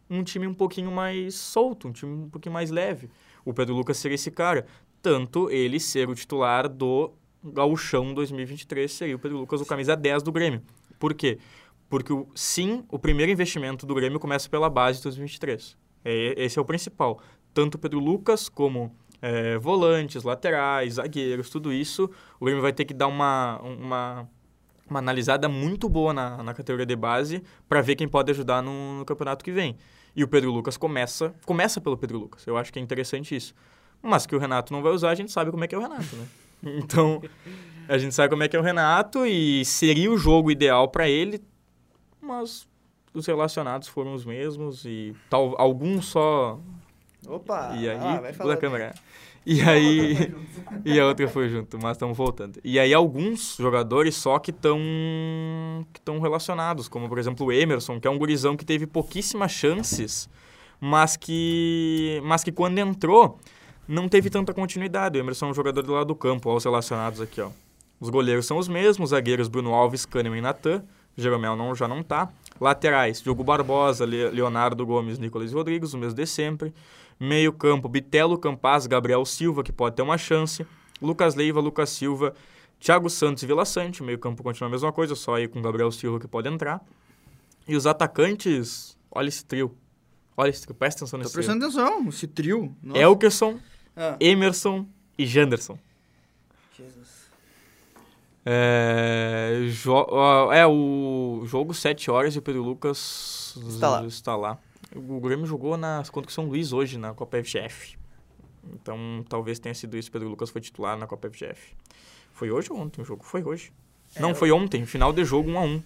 [0.10, 3.10] um time um pouquinho mais solto, um time um pouquinho mais leve.
[3.46, 4.66] O Pedro Lucas seria esse cara.
[5.02, 10.22] Tanto ele ser o titular do gauchão 2023 seria o Pedro Lucas, o camisa 10
[10.22, 10.62] do Grêmio.
[11.00, 11.38] Por quê?
[11.90, 15.78] Porque, sim, o primeiro investimento do Grêmio começa pela base de 2023.
[16.04, 17.22] É, esse é o principal.
[17.54, 22.86] Tanto o Pedro Lucas como é, volantes, laterais, zagueiros, tudo isso, o Grêmio vai ter
[22.86, 24.30] que dar uma, uma,
[24.90, 29.00] uma analisada muito boa na, na categoria de base para ver quem pode ajudar no,
[29.00, 29.78] no, campeonato que vem.
[30.16, 32.46] E o Pedro Lucas começa, começa pelo Pedro Lucas.
[32.46, 33.54] Eu acho que é interessante isso.
[34.02, 35.82] Mas que o Renato não vai usar, a gente sabe como é que é o
[35.82, 36.26] Renato, né?
[36.64, 37.22] Então,
[37.88, 41.08] a gente sabe como é que é o Renato e seria o jogo ideal para
[41.08, 41.40] ele,
[42.28, 42.68] mas
[43.14, 46.60] os relacionados foram os mesmos e tal, alguns só.
[47.26, 47.74] Opa!
[47.78, 48.94] E aí, ah, pula câmera.
[49.46, 50.34] E aí.
[50.84, 52.60] e a outra foi junto, mas estamos voltando.
[52.64, 54.78] E aí, alguns jogadores só que estão
[55.94, 59.52] que estão relacionados, como por exemplo o Emerson, que é um gurizão que teve pouquíssimas
[59.52, 60.30] chances,
[60.80, 63.40] mas que, mas que quando entrou
[63.88, 65.18] não teve tanta continuidade.
[65.18, 67.50] O Emerson é um jogador do lado do campo, olha os relacionados aqui, ó.
[68.00, 70.84] Os goleiros são os mesmos, zagueiros Bruno Alves, Kahneman e Natan.
[71.18, 72.30] Jeromel não, já não tá.
[72.62, 76.74] Laterais, Diogo Barbosa, Leonardo Gomes, Nicolas Rodrigues, o mesmo de sempre.
[77.20, 80.66] Meio campo, Bitelo Campaz, Gabriel Silva, que pode ter uma chance.
[81.02, 82.34] Lucas Leiva, Lucas Silva,
[82.80, 84.04] Thiago Santos e Vila Sante.
[84.04, 86.82] Meio campo continua a mesma coisa, só aí com Gabriel Silva que pode entrar.
[87.68, 89.76] E os atacantes, olha esse trio.
[90.36, 92.76] Olha esse trio, presta atenção nesse Tô prestando atenção, esse trio.
[92.82, 93.02] Nossa.
[93.02, 93.60] Elkerson,
[93.96, 94.16] ah.
[94.20, 94.86] Emerson
[95.18, 95.80] e Janderson.
[98.50, 99.60] É,
[100.54, 104.06] é, o jogo 7 horas e o Pedro Lucas está lá.
[104.06, 104.58] Está lá.
[104.96, 107.98] O Grêmio jogou na, contra o São Luís hoje na Copa FGF.
[108.74, 110.10] Então talvez tenha sido isso.
[110.10, 111.76] Pedro Lucas foi titular na Copa FGF.
[112.32, 113.26] Foi hoje ou ontem o jogo?
[113.26, 113.74] Foi hoje.
[114.16, 114.86] É, Não, foi ontem.
[114.86, 115.84] Final de jogo 1 a 1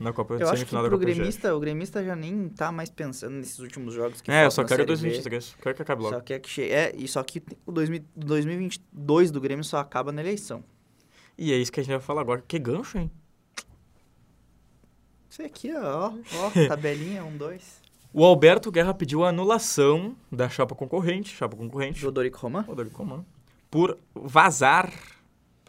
[0.00, 3.58] na Copa Eu acho que pro gremista, o gremista já nem tá mais pensando nesses
[3.58, 5.56] últimos jogos que É, eu só quero 2023.
[5.60, 6.14] Quero que acabe logo.
[6.14, 6.72] Só quer que chegue.
[6.72, 10.64] É, e só que o 2022 do Grêmio só acaba na eleição.
[11.38, 12.42] E é isso que a gente vai falar agora.
[12.46, 13.10] Que gancho, hein?
[15.28, 16.12] Isso aqui, ó.
[16.12, 17.82] Ó, tabelinha, um, dois.
[18.12, 22.02] O Alberto Guerra pediu a anulação da chapa concorrente, chapa concorrente.
[22.02, 22.62] Rodorico Roman.
[22.62, 23.24] Rodorico Roman.
[23.70, 24.90] Por vazar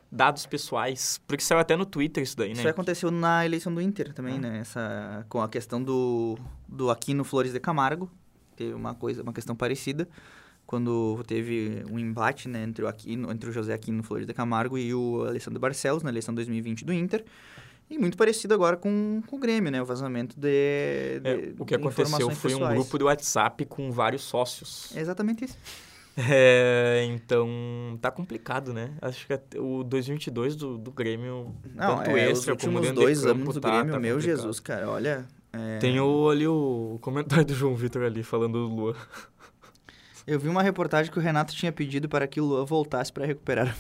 [0.09, 1.19] dados pessoais.
[1.27, 2.59] Porque saiu até no Twitter isso daí, né?
[2.59, 4.39] Isso aconteceu na eleição do Inter também, ah.
[4.39, 4.59] né?
[4.59, 8.09] Essa, com a questão do, do Aquino Flores de Camargo.
[8.55, 10.07] Teve uma coisa, uma questão parecida.
[10.67, 14.77] Quando teve um embate né, entre, o Aquino, entre o José Aquino Flores de Camargo
[14.77, 17.23] e o Alessandro Barcelos na eleição 2020 do Inter.
[17.89, 19.81] E muito parecido agora com, com o Grêmio, né?
[19.81, 22.73] O vazamento de, de é, O que aconteceu foi pessoais.
[22.73, 24.93] um grupo do WhatsApp com vários sócios.
[24.93, 25.57] É exatamente isso.
[26.17, 27.47] É, então,
[28.01, 28.91] tá complicado, né?
[29.01, 33.25] Acho que o 2022 do, do Grêmio, Não, tanto é, extra como dentro dois de
[33.27, 34.37] campo, anos do tá, Grêmio, tá meu complicado.
[34.37, 35.25] Jesus, cara, olha...
[35.53, 35.77] É...
[35.77, 38.95] Tem o, ali o comentário do João Vitor ali, falando do Lua.
[40.27, 43.25] Eu vi uma reportagem que o Renato tinha pedido para que o Lua voltasse para
[43.25, 43.73] recuperar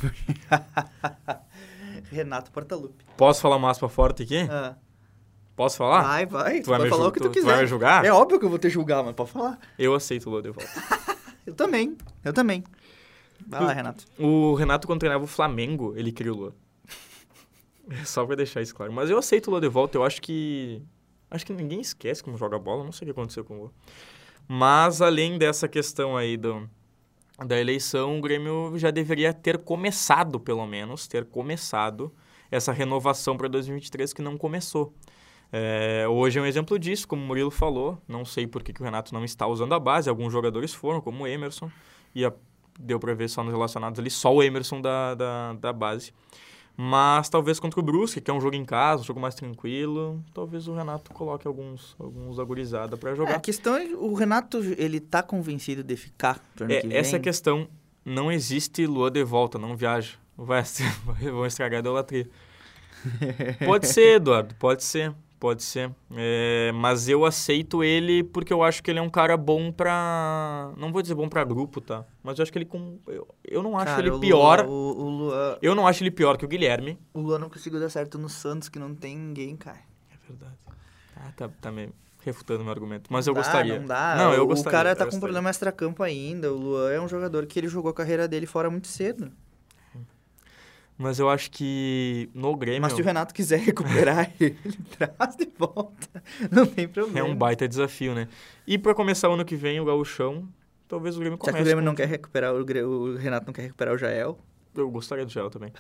[0.49, 1.41] a...
[2.09, 3.03] Renato Portaluppi.
[3.17, 4.47] Posso falar uma aspa forte aqui?
[4.49, 4.77] Ah.
[5.57, 6.03] Posso falar?
[6.03, 6.59] Vai, vai.
[6.59, 7.45] Tu, tu vai, vai falar o que tu, tu quiser.
[7.45, 8.05] Tu vai me julgar?
[8.05, 9.59] É óbvio que eu vou te julgar, mas pode falar.
[9.77, 10.71] Eu aceito o Lua de volta.
[11.45, 12.61] Eu também, eu também.
[13.47, 14.03] Vai lá, Renato.
[14.19, 16.55] O Renato, quando treinava o Flamengo, ele criou o Lua.
[18.03, 18.91] Só pra deixar isso claro.
[18.91, 20.83] Mas eu aceito o Lua de volta, eu acho que...
[21.31, 23.71] Acho que ninguém esquece como joga bola, não sei o que aconteceu com o Lua.
[24.47, 26.69] Mas, além dessa questão aí do,
[27.45, 32.13] da eleição, o Grêmio já deveria ter começado, pelo menos, ter começado
[32.49, 34.93] essa renovação para 2023 que não começou.
[35.51, 38.01] É, hoje é um exemplo disso, como o Murilo falou.
[38.07, 40.09] Não sei por que, que o Renato não está usando a base.
[40.09, 41.69] Alguns jogadores foram, como o Emerson.
[42.13, 42.33] E a,
[42.79, 46.13] deu para ver só nos relacionados ali, só o Emerson da, da, da, base.
[46.79, 50.23] Mas talvez contra o Brusque, que é um jogo em casa, um jogo mais tranquilo,
[50.31, 53.31] talvez o Renato coloque alguns, alguns agurizada para jogar.
[53.31, 57.67] É, a questão é, o Renato, ele tá convencido de ficar é, Essa questão,
[58.05, 60.13] não existe lua de volta, não viaja.
[60.37, 60.61] Vai,
[61.31, 62.29] vão estragar a idolatria.
[63.65, 65.15] pode ser, Eduardo, pode ser.
[65.39, 65.91] Pode ser.
[66.15, 70.71] É, mas eu aceito ele porque eu acho que ele é um cara bom pra.
[70.77, 72.03] Não vou dizer bom pra grupo, tá?
[72.23, 72.97] Mas eu acho que ele com.
[73.05, 74.65] Eu, eu não acho cara, ele pior.
[74.65, 75.57] o, o Luan...
[75.61, 76.97] Eu não acho ele pior que o Guilherme.
[77.13, 79.79] O Luan não conseguiu dar certo no Santos, que não tem ninguém, cara.
[80.11, 80.57] É verdade.
[81.15, 81.89] Ah, tá, tá me
[82.25, 83.13] refutando meu argumento.
[83.13, 83.79] Mas eu dá, gostaria.
[83.79, 84.15] Não dá.
[84.17, 84.69] Não, eu o gostaria.
[84.69, 86.51] O cara tá com problema extra-campo ainda.
[86.51, 89.31] O Luan é um jogador que ele jogou a carreira dele fora muito cedo.
[90.97, 92.81] Mas eu acho que no Grêmio.
[92.81, 94.57] Mas se o Renato quiser recuperar ele,
[94.97, 96.23] traz de volta.
[96.51, 97.19] Não tem problema.
[97.19, 98.27] É um baita desafio, né?
[98.65, 100.47] E para começar o ano que vem, o Gauchão,
[100.87, 101.57] talvez o Grêmio comece.
[101.57, 101.85] Será que o Grêmio com...
[101.85, 104.39] não quer recuperar o, o Renato não quer recuperar o Jael?
[104.75, 105.71] Eu gostaria do Jael também.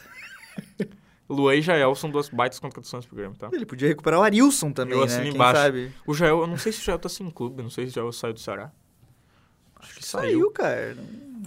[1.29, 3.49] Luan e Jael são duas baitas contratações pro Grêmio, tá?
[3.51, 5.21] Ele podia recuperar o Arilson também, eu né?
[5.23, 5.61] Quem embaixo.
[5.61, 5.91] sabe?
[6.05, 7.95] O Jael, eu não sei se o Jael tá sem clube, não sei se o
[7.95, 8.71] Jael saiu do Ceará.
[9.79, 10.97] Acho que saiu, saiu cara.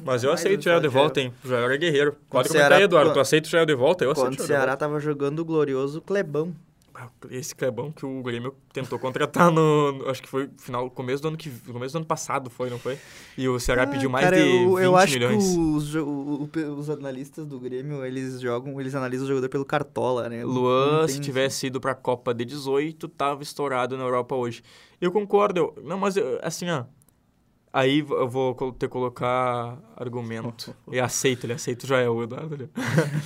[0.05, 1.33] Mas eu aceito Jael de volta, hein?
[1.45, 2.13] Já era guerreiro.
[2.31, 3.13] Pode comentar Ceará, aí, Eduardo.
[3.13, 4.05] Tu aceita o Jael de volta?
[4.05, 6.55] Eu aceito Quando o Ceará tava jogando o glorioso Clebão.
[6.95, 11.29] Ah, esse Clebão que o Grêmio tentou contratar no, acho que foi final, começo do
[11.29, 12.99] ano que começo do ano passado foi, não foi?
[13.39, 15.45] E o Ceará ah, pediu mais cara, de eu, 20 eu acho milhões.
[15.51, 20.45] Que os, os analistas do Grêmio, eles jogam, eles analisam o jogador pelo cartola, né?
[20.45, 24.63] Luan, se tivesse ido para a Copa de 18, tava estourado na Europa hoje.
[25.01, 26.85] Eu concordo, eu, não, mas assim, ó,
[27.73, 30.75] Aí eu vou ter que colocar argumento.
[30.91, 32.69] e aceito, ele aceita já é o Eduardo.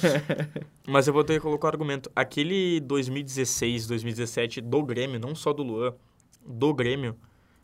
[0.86, 2.10] Mas eu vou ter que colocar argumento.
[2.14, 5.94] Aquele 2016, 2017 do Grêmio, não só do Luan,
[6.46, 7.16] do Grêmio,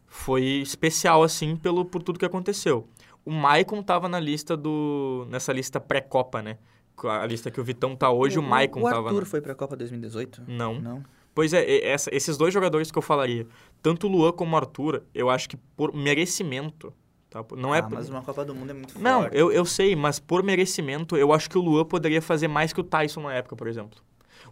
[0.07, 2.89] foi especial, assim, pelo, por tudo que aconteceu.
[3.25, 5.27] O Maicon tava na lista do.
[5.29, 6.59] nessa lista pré-Copa, né?
[7.05, 9.03] A lista que o Vitão tá hoje, o, o Maicon tava.
[9.03, 9.27] O Arthur na...
[9.27, 10.45] foi pra Copa 2018?
[10.49, 10.81] Não.
[10.81, 11.05] Não.
[11.35, 13.47] Pois é, essa, esses dois jogadores que eu falaria,
[13.83, 16.93] tanto o Luan como o Arthur, eu acho que por merecimento.
[17.29, 17.45] Tá?
[17.57, 19.05] Não é ah, mas uma Copa do Mundo é muito forte.
[19.05, 22.73] Não, eu, eu sei, mas por merecimento, eu acho que o Luan poderia fazer mais
[22.73, 24.01] que o Tyson na época, por exemplo.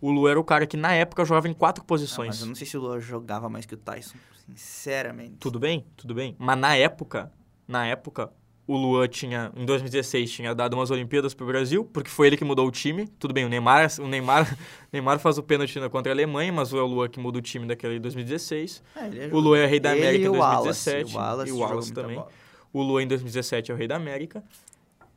[0.01, 2.29] O Luan era o cara que na época jogava em quatro posições.
[2.29, 5.39] Não, mas eu não sei se o Luan jogava mais que o Tyson, sinceramente.
[5.41, 6.37] Tudo bem, tudo bem.
[6.39, 7.33] Mas na época,
[7.67, 8.33] na época,
[8.69, 12.45] o Luan tinha, em 2016, tinha dado umas Olimpíadas pro Brasil, porque foi ele que
[12.45, 13.09] mudou o time.
[13.19, 14.59] Tudo bem, o Neymar, o Neymar,
[14.93, 17.67] Neymar faz o pênalti contra a Alemanha, mas é o Luan que muda o time
[17.67, 18.83] daquele 2016.
[18.95, 21.15] É, o Luan é rei da América em 2017.
[21.15, 22.23] O Wallace, e o Wallace também.
[22.71, 24.45] O Luan em 2017 é o rei da América.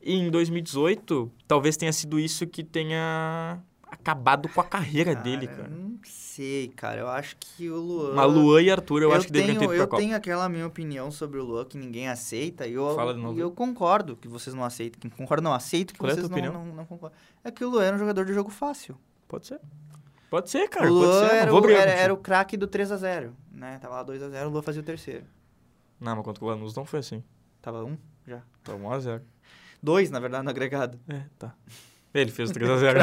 [0.00, 3.62] E em 2018, talvez tenha sido isso que tenha
[3.92, 5.68] acabado com a carreira cara, dele, cara.
[5.68, 7.00] Não sei, cara.
[7.02, 8.14] Eu acho que o Luan.
[8.14, 10.02] Mas Luan e Arthur eu, eu acho que deveriam ter ido Eu Copa.
[10.02, 12.66] tenho aquela minha opinião sobre o Luan que ninguém aceita.
[12.66, 13.38] E eu, Fala de novo.
[13.38, 15.10] eu concordo que vocês não aceitam.
[15.10, 17.18] Concordo, não aceito que Qual vocês é não, não, não, concordam.
[17.44, 18.96] É que o Luan era um jogador de jogo fácil.
[19.28, 19.60] Pode ser.
[20.30, 20.90] Pode ser, cara.
[20.90, 23.32] O Luan era, o, era, era, o craque do 3x0.
[23.52, 23.78] Né?
[23.80, 25.24] Tava lá 2x0, o Luan fazia o terceiro.
[26.00, 27.22] Não, mas contra o Lanús não foi assim.
[27.60, 28.42] Tava 1 um, já.
[28.64, 29.20] Tava 1x0.
[29.82, 30.98] 2, na verdade, no agregado.
[31.08, 31.54] É, tá.
[32.14, 32.94] Ele fez o 3x0.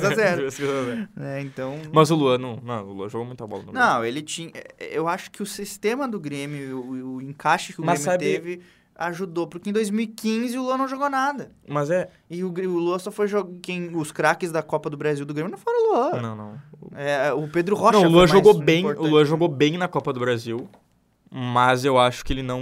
[0.00, 1.08] 3x0.
[1.20, 1.78] é, então...
[1.92, 3.64] Mas o Luan não, não, o Luan jogou muita bola.
[3.64, 4.52] No não, ele tinha...
[4.78, 8.24] Eu acho que o sistema do Grêmio, o, o encaixe que o Mas Grêmio sabe...
[8.24, 8.62] teve
[8.94, 11.50] ajudou, porque em 2015 o Luan não jogou nada.
[11.66, 12.08] Mas é...
[12.30, 13.50] E o, o Luan só foi jogar...
[13.60, 16.22] Quem, os craques da Copa do Brasil do Grêmio não foram o Luan.
[16.22, 16.60] Não, não.
[16.94, 19.06] É, o Pedro Rocha Não, o Luan jogou bem, importante.
[19.06, 20.68] o Luan jogou bem na Copa do Brasil.
[21.34, 22.60] Mas eu acho que ele não,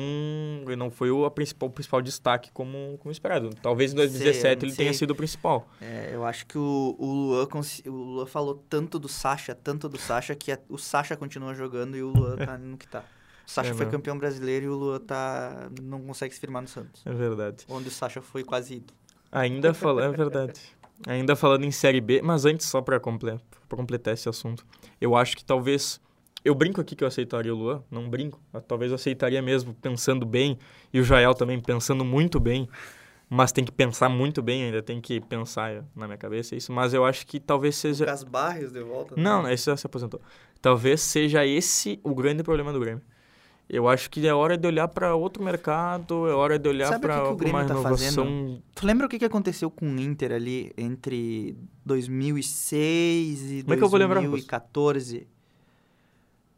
[0.65, 3.51] ele não foi o, principal, o principal destaque como, como esperado.
[3.61, 4.77] Talvez em 2017 sei, ele sei.
[4.77, 5.69] tenha sido o principal.
[5.81, 7.49] É, eu acho que o, o, Luan,
[7.87, 11.97] o Luan falou tanto do Sacha, tanto do Sacha, que a, o Sacha continua jogando
[11.97, 13.01] e o Luan tá no que tá.
[13.45, 16.69] O Sacha é, foi campeão brasileiro e o Luan tá, não consegue se firmar no
[16.69, 17.03] Santos.
[17.05, 17.65] É verdade.
[17.69, 18.95] Onde o Sacha foi quase ido.
[19.33, 20.61] Ainda falando, é verdade.
[21.09, 24.65] Ainda falando em Série B, mas antes, só para completar, completar esse assunto,
[25.01, 26.01] eu acho que talvez
[26.45, 28.41] eu brinco aqui que eu aceitaria o Luan, não brinco.
[28.67, 30.59] Talvez eu aceitaria mesmo pensando bem,
[30.93, 32.69] e o Jael também pensando muito bem,
[33.29, 36.73] mas tem que pensar muito bem ainda, tem que pensar na minha cabeça isso.
[36.73, 38.05] Mas eu acho que talvez seja.
[38.05, 39.15] Lucas Barrios de volta?
[39.15, 39.23] Né?
[39.23, 40.21] Não, esse já se aposentou.
[40.61, 43.03] Talvez seja esse o grande problema do Grêmio.
[43.69, 47.31] Eu acho que é hora de olhar para outro mercado, é hora de olhar para
[47.31, 48.25] uma tá renovação.
[48.25, 48.63] Fazendo?
[48.75, 53.73] Tu lembra o que aconteceu com o Inter ali entre 2006 e Como 2014?
[53.73, 55.40] É que eu vou lembrar?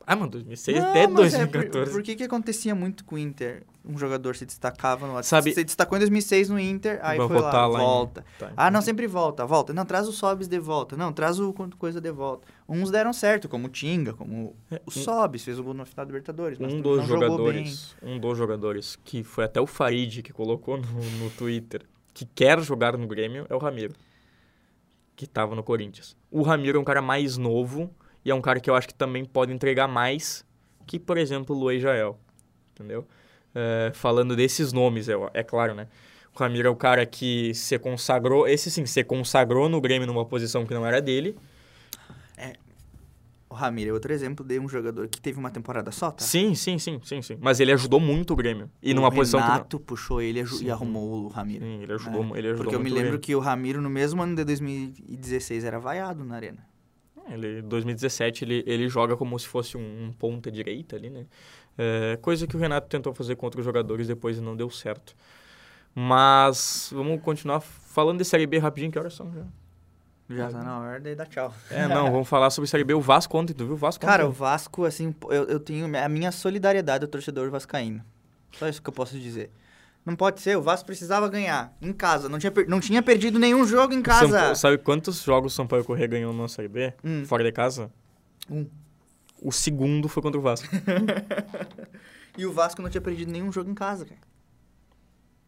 [0.06, 1.36] Ah, mano, 2006 não, até 2014.
[1.36, 3.62] É, por, por, que que acontecia muito com o Inter?
[3.84, 5.22] Um jogador se destacava no...
[5.22, 8.20] Sabe, se destacou em 2006 no Inter, aí foi lá, lá, volta.
[8.20, 8.38] Em...
[8.38, 9.72] Tá, ah, não, sempre volta, volta.
[9.72, 10.96] Não, traz o Sobs de volta.
[10.96, 12.46] Não, traz o coisa de volta.
[12.68, 16.06] Uns deram certo, como o Tinga, como é, o Sobs, fez o gol no final
[16.06, 20.76] da Libertadores, um dos jogadores, Um dos jogadores, que foi até o Farid que colocou
[20.76, 20.84] no,
[21.18, 21.82] no Twitter,
[22.14, 23.94] que quer jogar no Grêmio, é o Ramiro.
[25.14, 26.16] Que estava no Corinthians.
[26.30, 27.90] O Ramiro é um cara mais novo,
[28.24, 30.44] e é um cara que eu acho que também pode entregar mais
[30.86, 32.18] que, por exemplo, o Luiz Jael.
[32.74, 33.06] Entendeu?
[33.54, 35.88] É, falando desses nomes, é, é claro, né?
[36.34, 40.24] O Ramiro é o cara que se consagrou, esse sim, se consagrou no Grêmio numa
[40.24, 41.36] posição que não era dele.
[42.38, 42.54] É,
[43.50, 46.24] o Ramiro é outro exemplo de um jogador que teve uma temporada só, tá?
[46.24, 47.36] Sim, sim, sim, sim, sim.
[47.38, 48.70] Mas ele ajudou muito o Grêmio.
[48.82, 49.46] E o numa Renato posição que.
[49.46, 51.62] O Renato puxou ele e arrumou o Ramiro.
[51.62, 52.38] Sim, ele ajudou, é.
[52.38, 55.78] ele ajudou Porque eu me lembro que o Ramiro, no mesmo ano de 2016, era
[55.78, 56.71] vaiado na arena.
[57.34, 61.26] Ele, 2017 ele, ele joga como se fosse um, um ponta direita ali, né?
[61.78, 65.14] É, coisa que o Renato tentou fazer contra os jogadores depois e não deu certo.
[65.94, 69.44] Mas vamos continuar falando de Série B rapidinho, que horas são já?
[70.30, 71.52] Já tá na hora de dar tchau.
[71.70, 72.94] É, não, vamos falar sobre Série B.
[72.94, 76.08] O Vasco ontem, tu viu o Vasco Cara, o Vasco, assim, eu, eu tenho a
[76.08, 78.02] minha solidariedade ao torcedor vascaíno.
[78.52, 79.50] Só isso que eu posso dizer.
[80.04, 82.28] Não pode ser, o Vasco precisava ganhar em casa.
[82.28, 84.38] Não tinha, não tinha perdido nenhum jogo em casa.
[84.38, 86.92] Paulo, sabe quantos jogos o Sampaio Corrêa ganhou no Série B?
[87.04, 87.24] Hum.
[87.24, 87.90] Fora de casa?
[88.50, 88.66] Um.
[89.40, 90.68] O segundo foi contra o Vasco.
[92.36, 94.20] e o Vasco não tinha perdido nenhum jogo em casa, cara.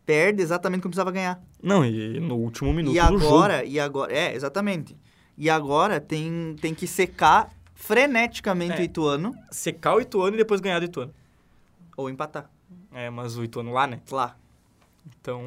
[0.06, 1.42] perde exatamente quando precisava ganhar.
[1.60, 3.72] Não, e no último minuto e agora, do jogo.
[3.72, 4.96] E agora, é, exatamente.
[5.36, 8.80] E agora tem, tem que secar freneticamente é.
[8.80, 9.34] o Ituano.
[9.50, 11.12] Secar o Ituano e depois ganhar do Ituano.
[11.96, 12.48] Ou empatar.
[12.92, 14.00] É, mas o Ituano lá, né?
[14.10, 14.36] Lá.
[15.06, 15.42] Então,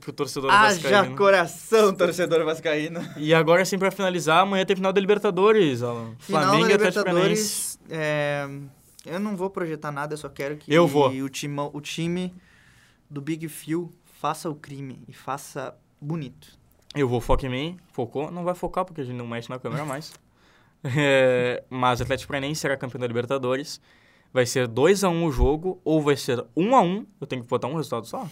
[0.00, 1.16] pro torcedor Haja vascaíno.
[1.16, 3.00] coração, torcedor vascaíno.
[3.16, 6.14] E agora, assim, pra finalizar, amanhã tem final da Libertadores, Alan.
[6.18, 8.48] Final Flamengo da Libertadores, é,
[9.04, 11.10] eu não vou projetar nada, eu só quero que eu vou.
[11.10, 12.34] O, time, o time
[13.10, 16.48] do Big Phil faça o crime e faça bonito.
[16.94, 19.58] Eu vou focar em mim, focou, não vai focar porque a gente não mexe na
[19.58, 20.12] câmera mais.
[20.82, 23.80] é, mas o Atlético Paranaense será campeão da Libertadores.
[24.34, 26.56] Vai ser 2x1 um o jogo ou vai ser 1x1.
[26.56, 28.28] Um, um Eu tenho que botar um resultado só?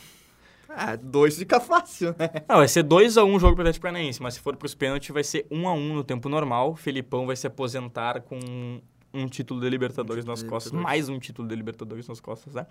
[0.69, 2.29] Ah, dois fica fácil, né?
[2.49, 5.11] Não, vai ser 2x1 um o jogo pro Atlético Paranaense, mas se for pros pênaltis
[5.11, 6.75] vai ser 1x1 um no tempo normal.
[6.75, 8.81] Felipão vai se aposentar com
[9.15, 12.67] um título de Libertadores um nas costas, mais um título de Libertadores nas costas, né?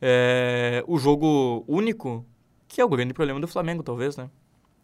[0.00, 2.24] É, o jogo único,
[2.68, 4.30] que é o grande problema do Flamengo, talvez, né?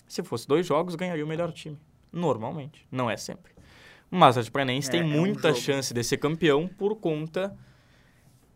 [0.08, 1.78] Se fosse dois jogos, ganharia o melhor time.
[2.12, 2.88] Normalmente.
[2.90, 3.52] Não é sempre.
[4.10, 7.56] Mas o Atlético Paranaense é, tem muita é um chance de ser campeão por conta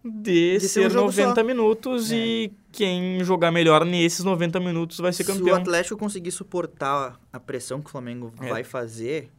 [0.05, 1.45] de, de ser, um 90 só.
[1.45, 2.17] minutos é.
[2.17, 5.47] e quem jogar melhor nesses 90 minutos vai ser campeão.
[5.47, 8.49] Se o Atlético conseguir suportar a pressão que o Flamengo é.
[8.49, 9.31] vai fazer,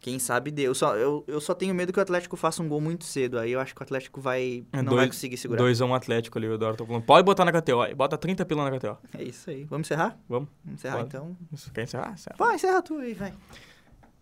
[0.00, 0.66] quem sabe deu.
[0.66, 3.38] Eu só, eu, eu só tenho medo que o Atlético faça um gol muito cedo.
[3.38, 5.58] Aí eu acho que o Atlético vai é, não dois, vai conseguir segurar.
[5.58, 7.02] 2 a 1 um Atlético ali, o Eduardo tá falando.
[7.02, 7.94] Pode botar na KTO.
[7.94, 8.96] Bota 30 pila na KTO.
[9.16, 9.64] É isso aí.
[9.64, 10.18] Vamos encerrar?
[10.28, 10.48] Vamos.
[10.64, 11.08] Vamos encerrar Pode.
[11.08, 11.36] então.
[11.74, 12.12] Quer encerrar?
[12.14, 12.36] Encerra.
[12.38, 13.34] Vai, encerra tu aí, vai.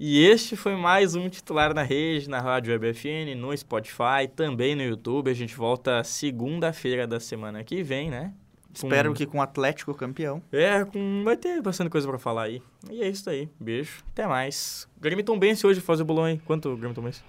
[0.00, 4.82] E este foi mais um titular na rede, na Rádio WebFN, no Spotify, também no
[4.82, 5.28] YouTube.
[5.28, 8.32] A gente volta segunda-feira da semana que vem, né?
[8.80, 8.86] Com...
[8.86, 10.40] Espero que com o Atlético campeão.
[10.52, 11.22] É, com...
[11.24, 12.62] vai ter bastante coisa para falar aí.
[12.88, 13.48] E é isso aí.
[13.58, 14.04] Beijo.
[14.12, 14.88] Até mais.
[15.00, 16.38] Grêmio Tom Bense hoje faz o bolão aí.
[16.44, 17.22] Quanto Grêmio Tom Bense?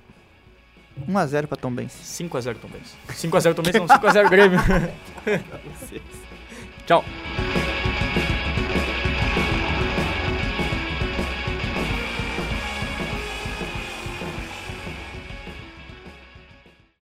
[1.07, 2.24] 1x0 pra Tom Bense.
[2.24, 2.95] 5x0 Tom Bense.
[3.28, 3.88] 5x0 Tom Bense, não.
[3.88, 4.59] 5x0 Grêmio.
[6.86, 7.03] Tchau.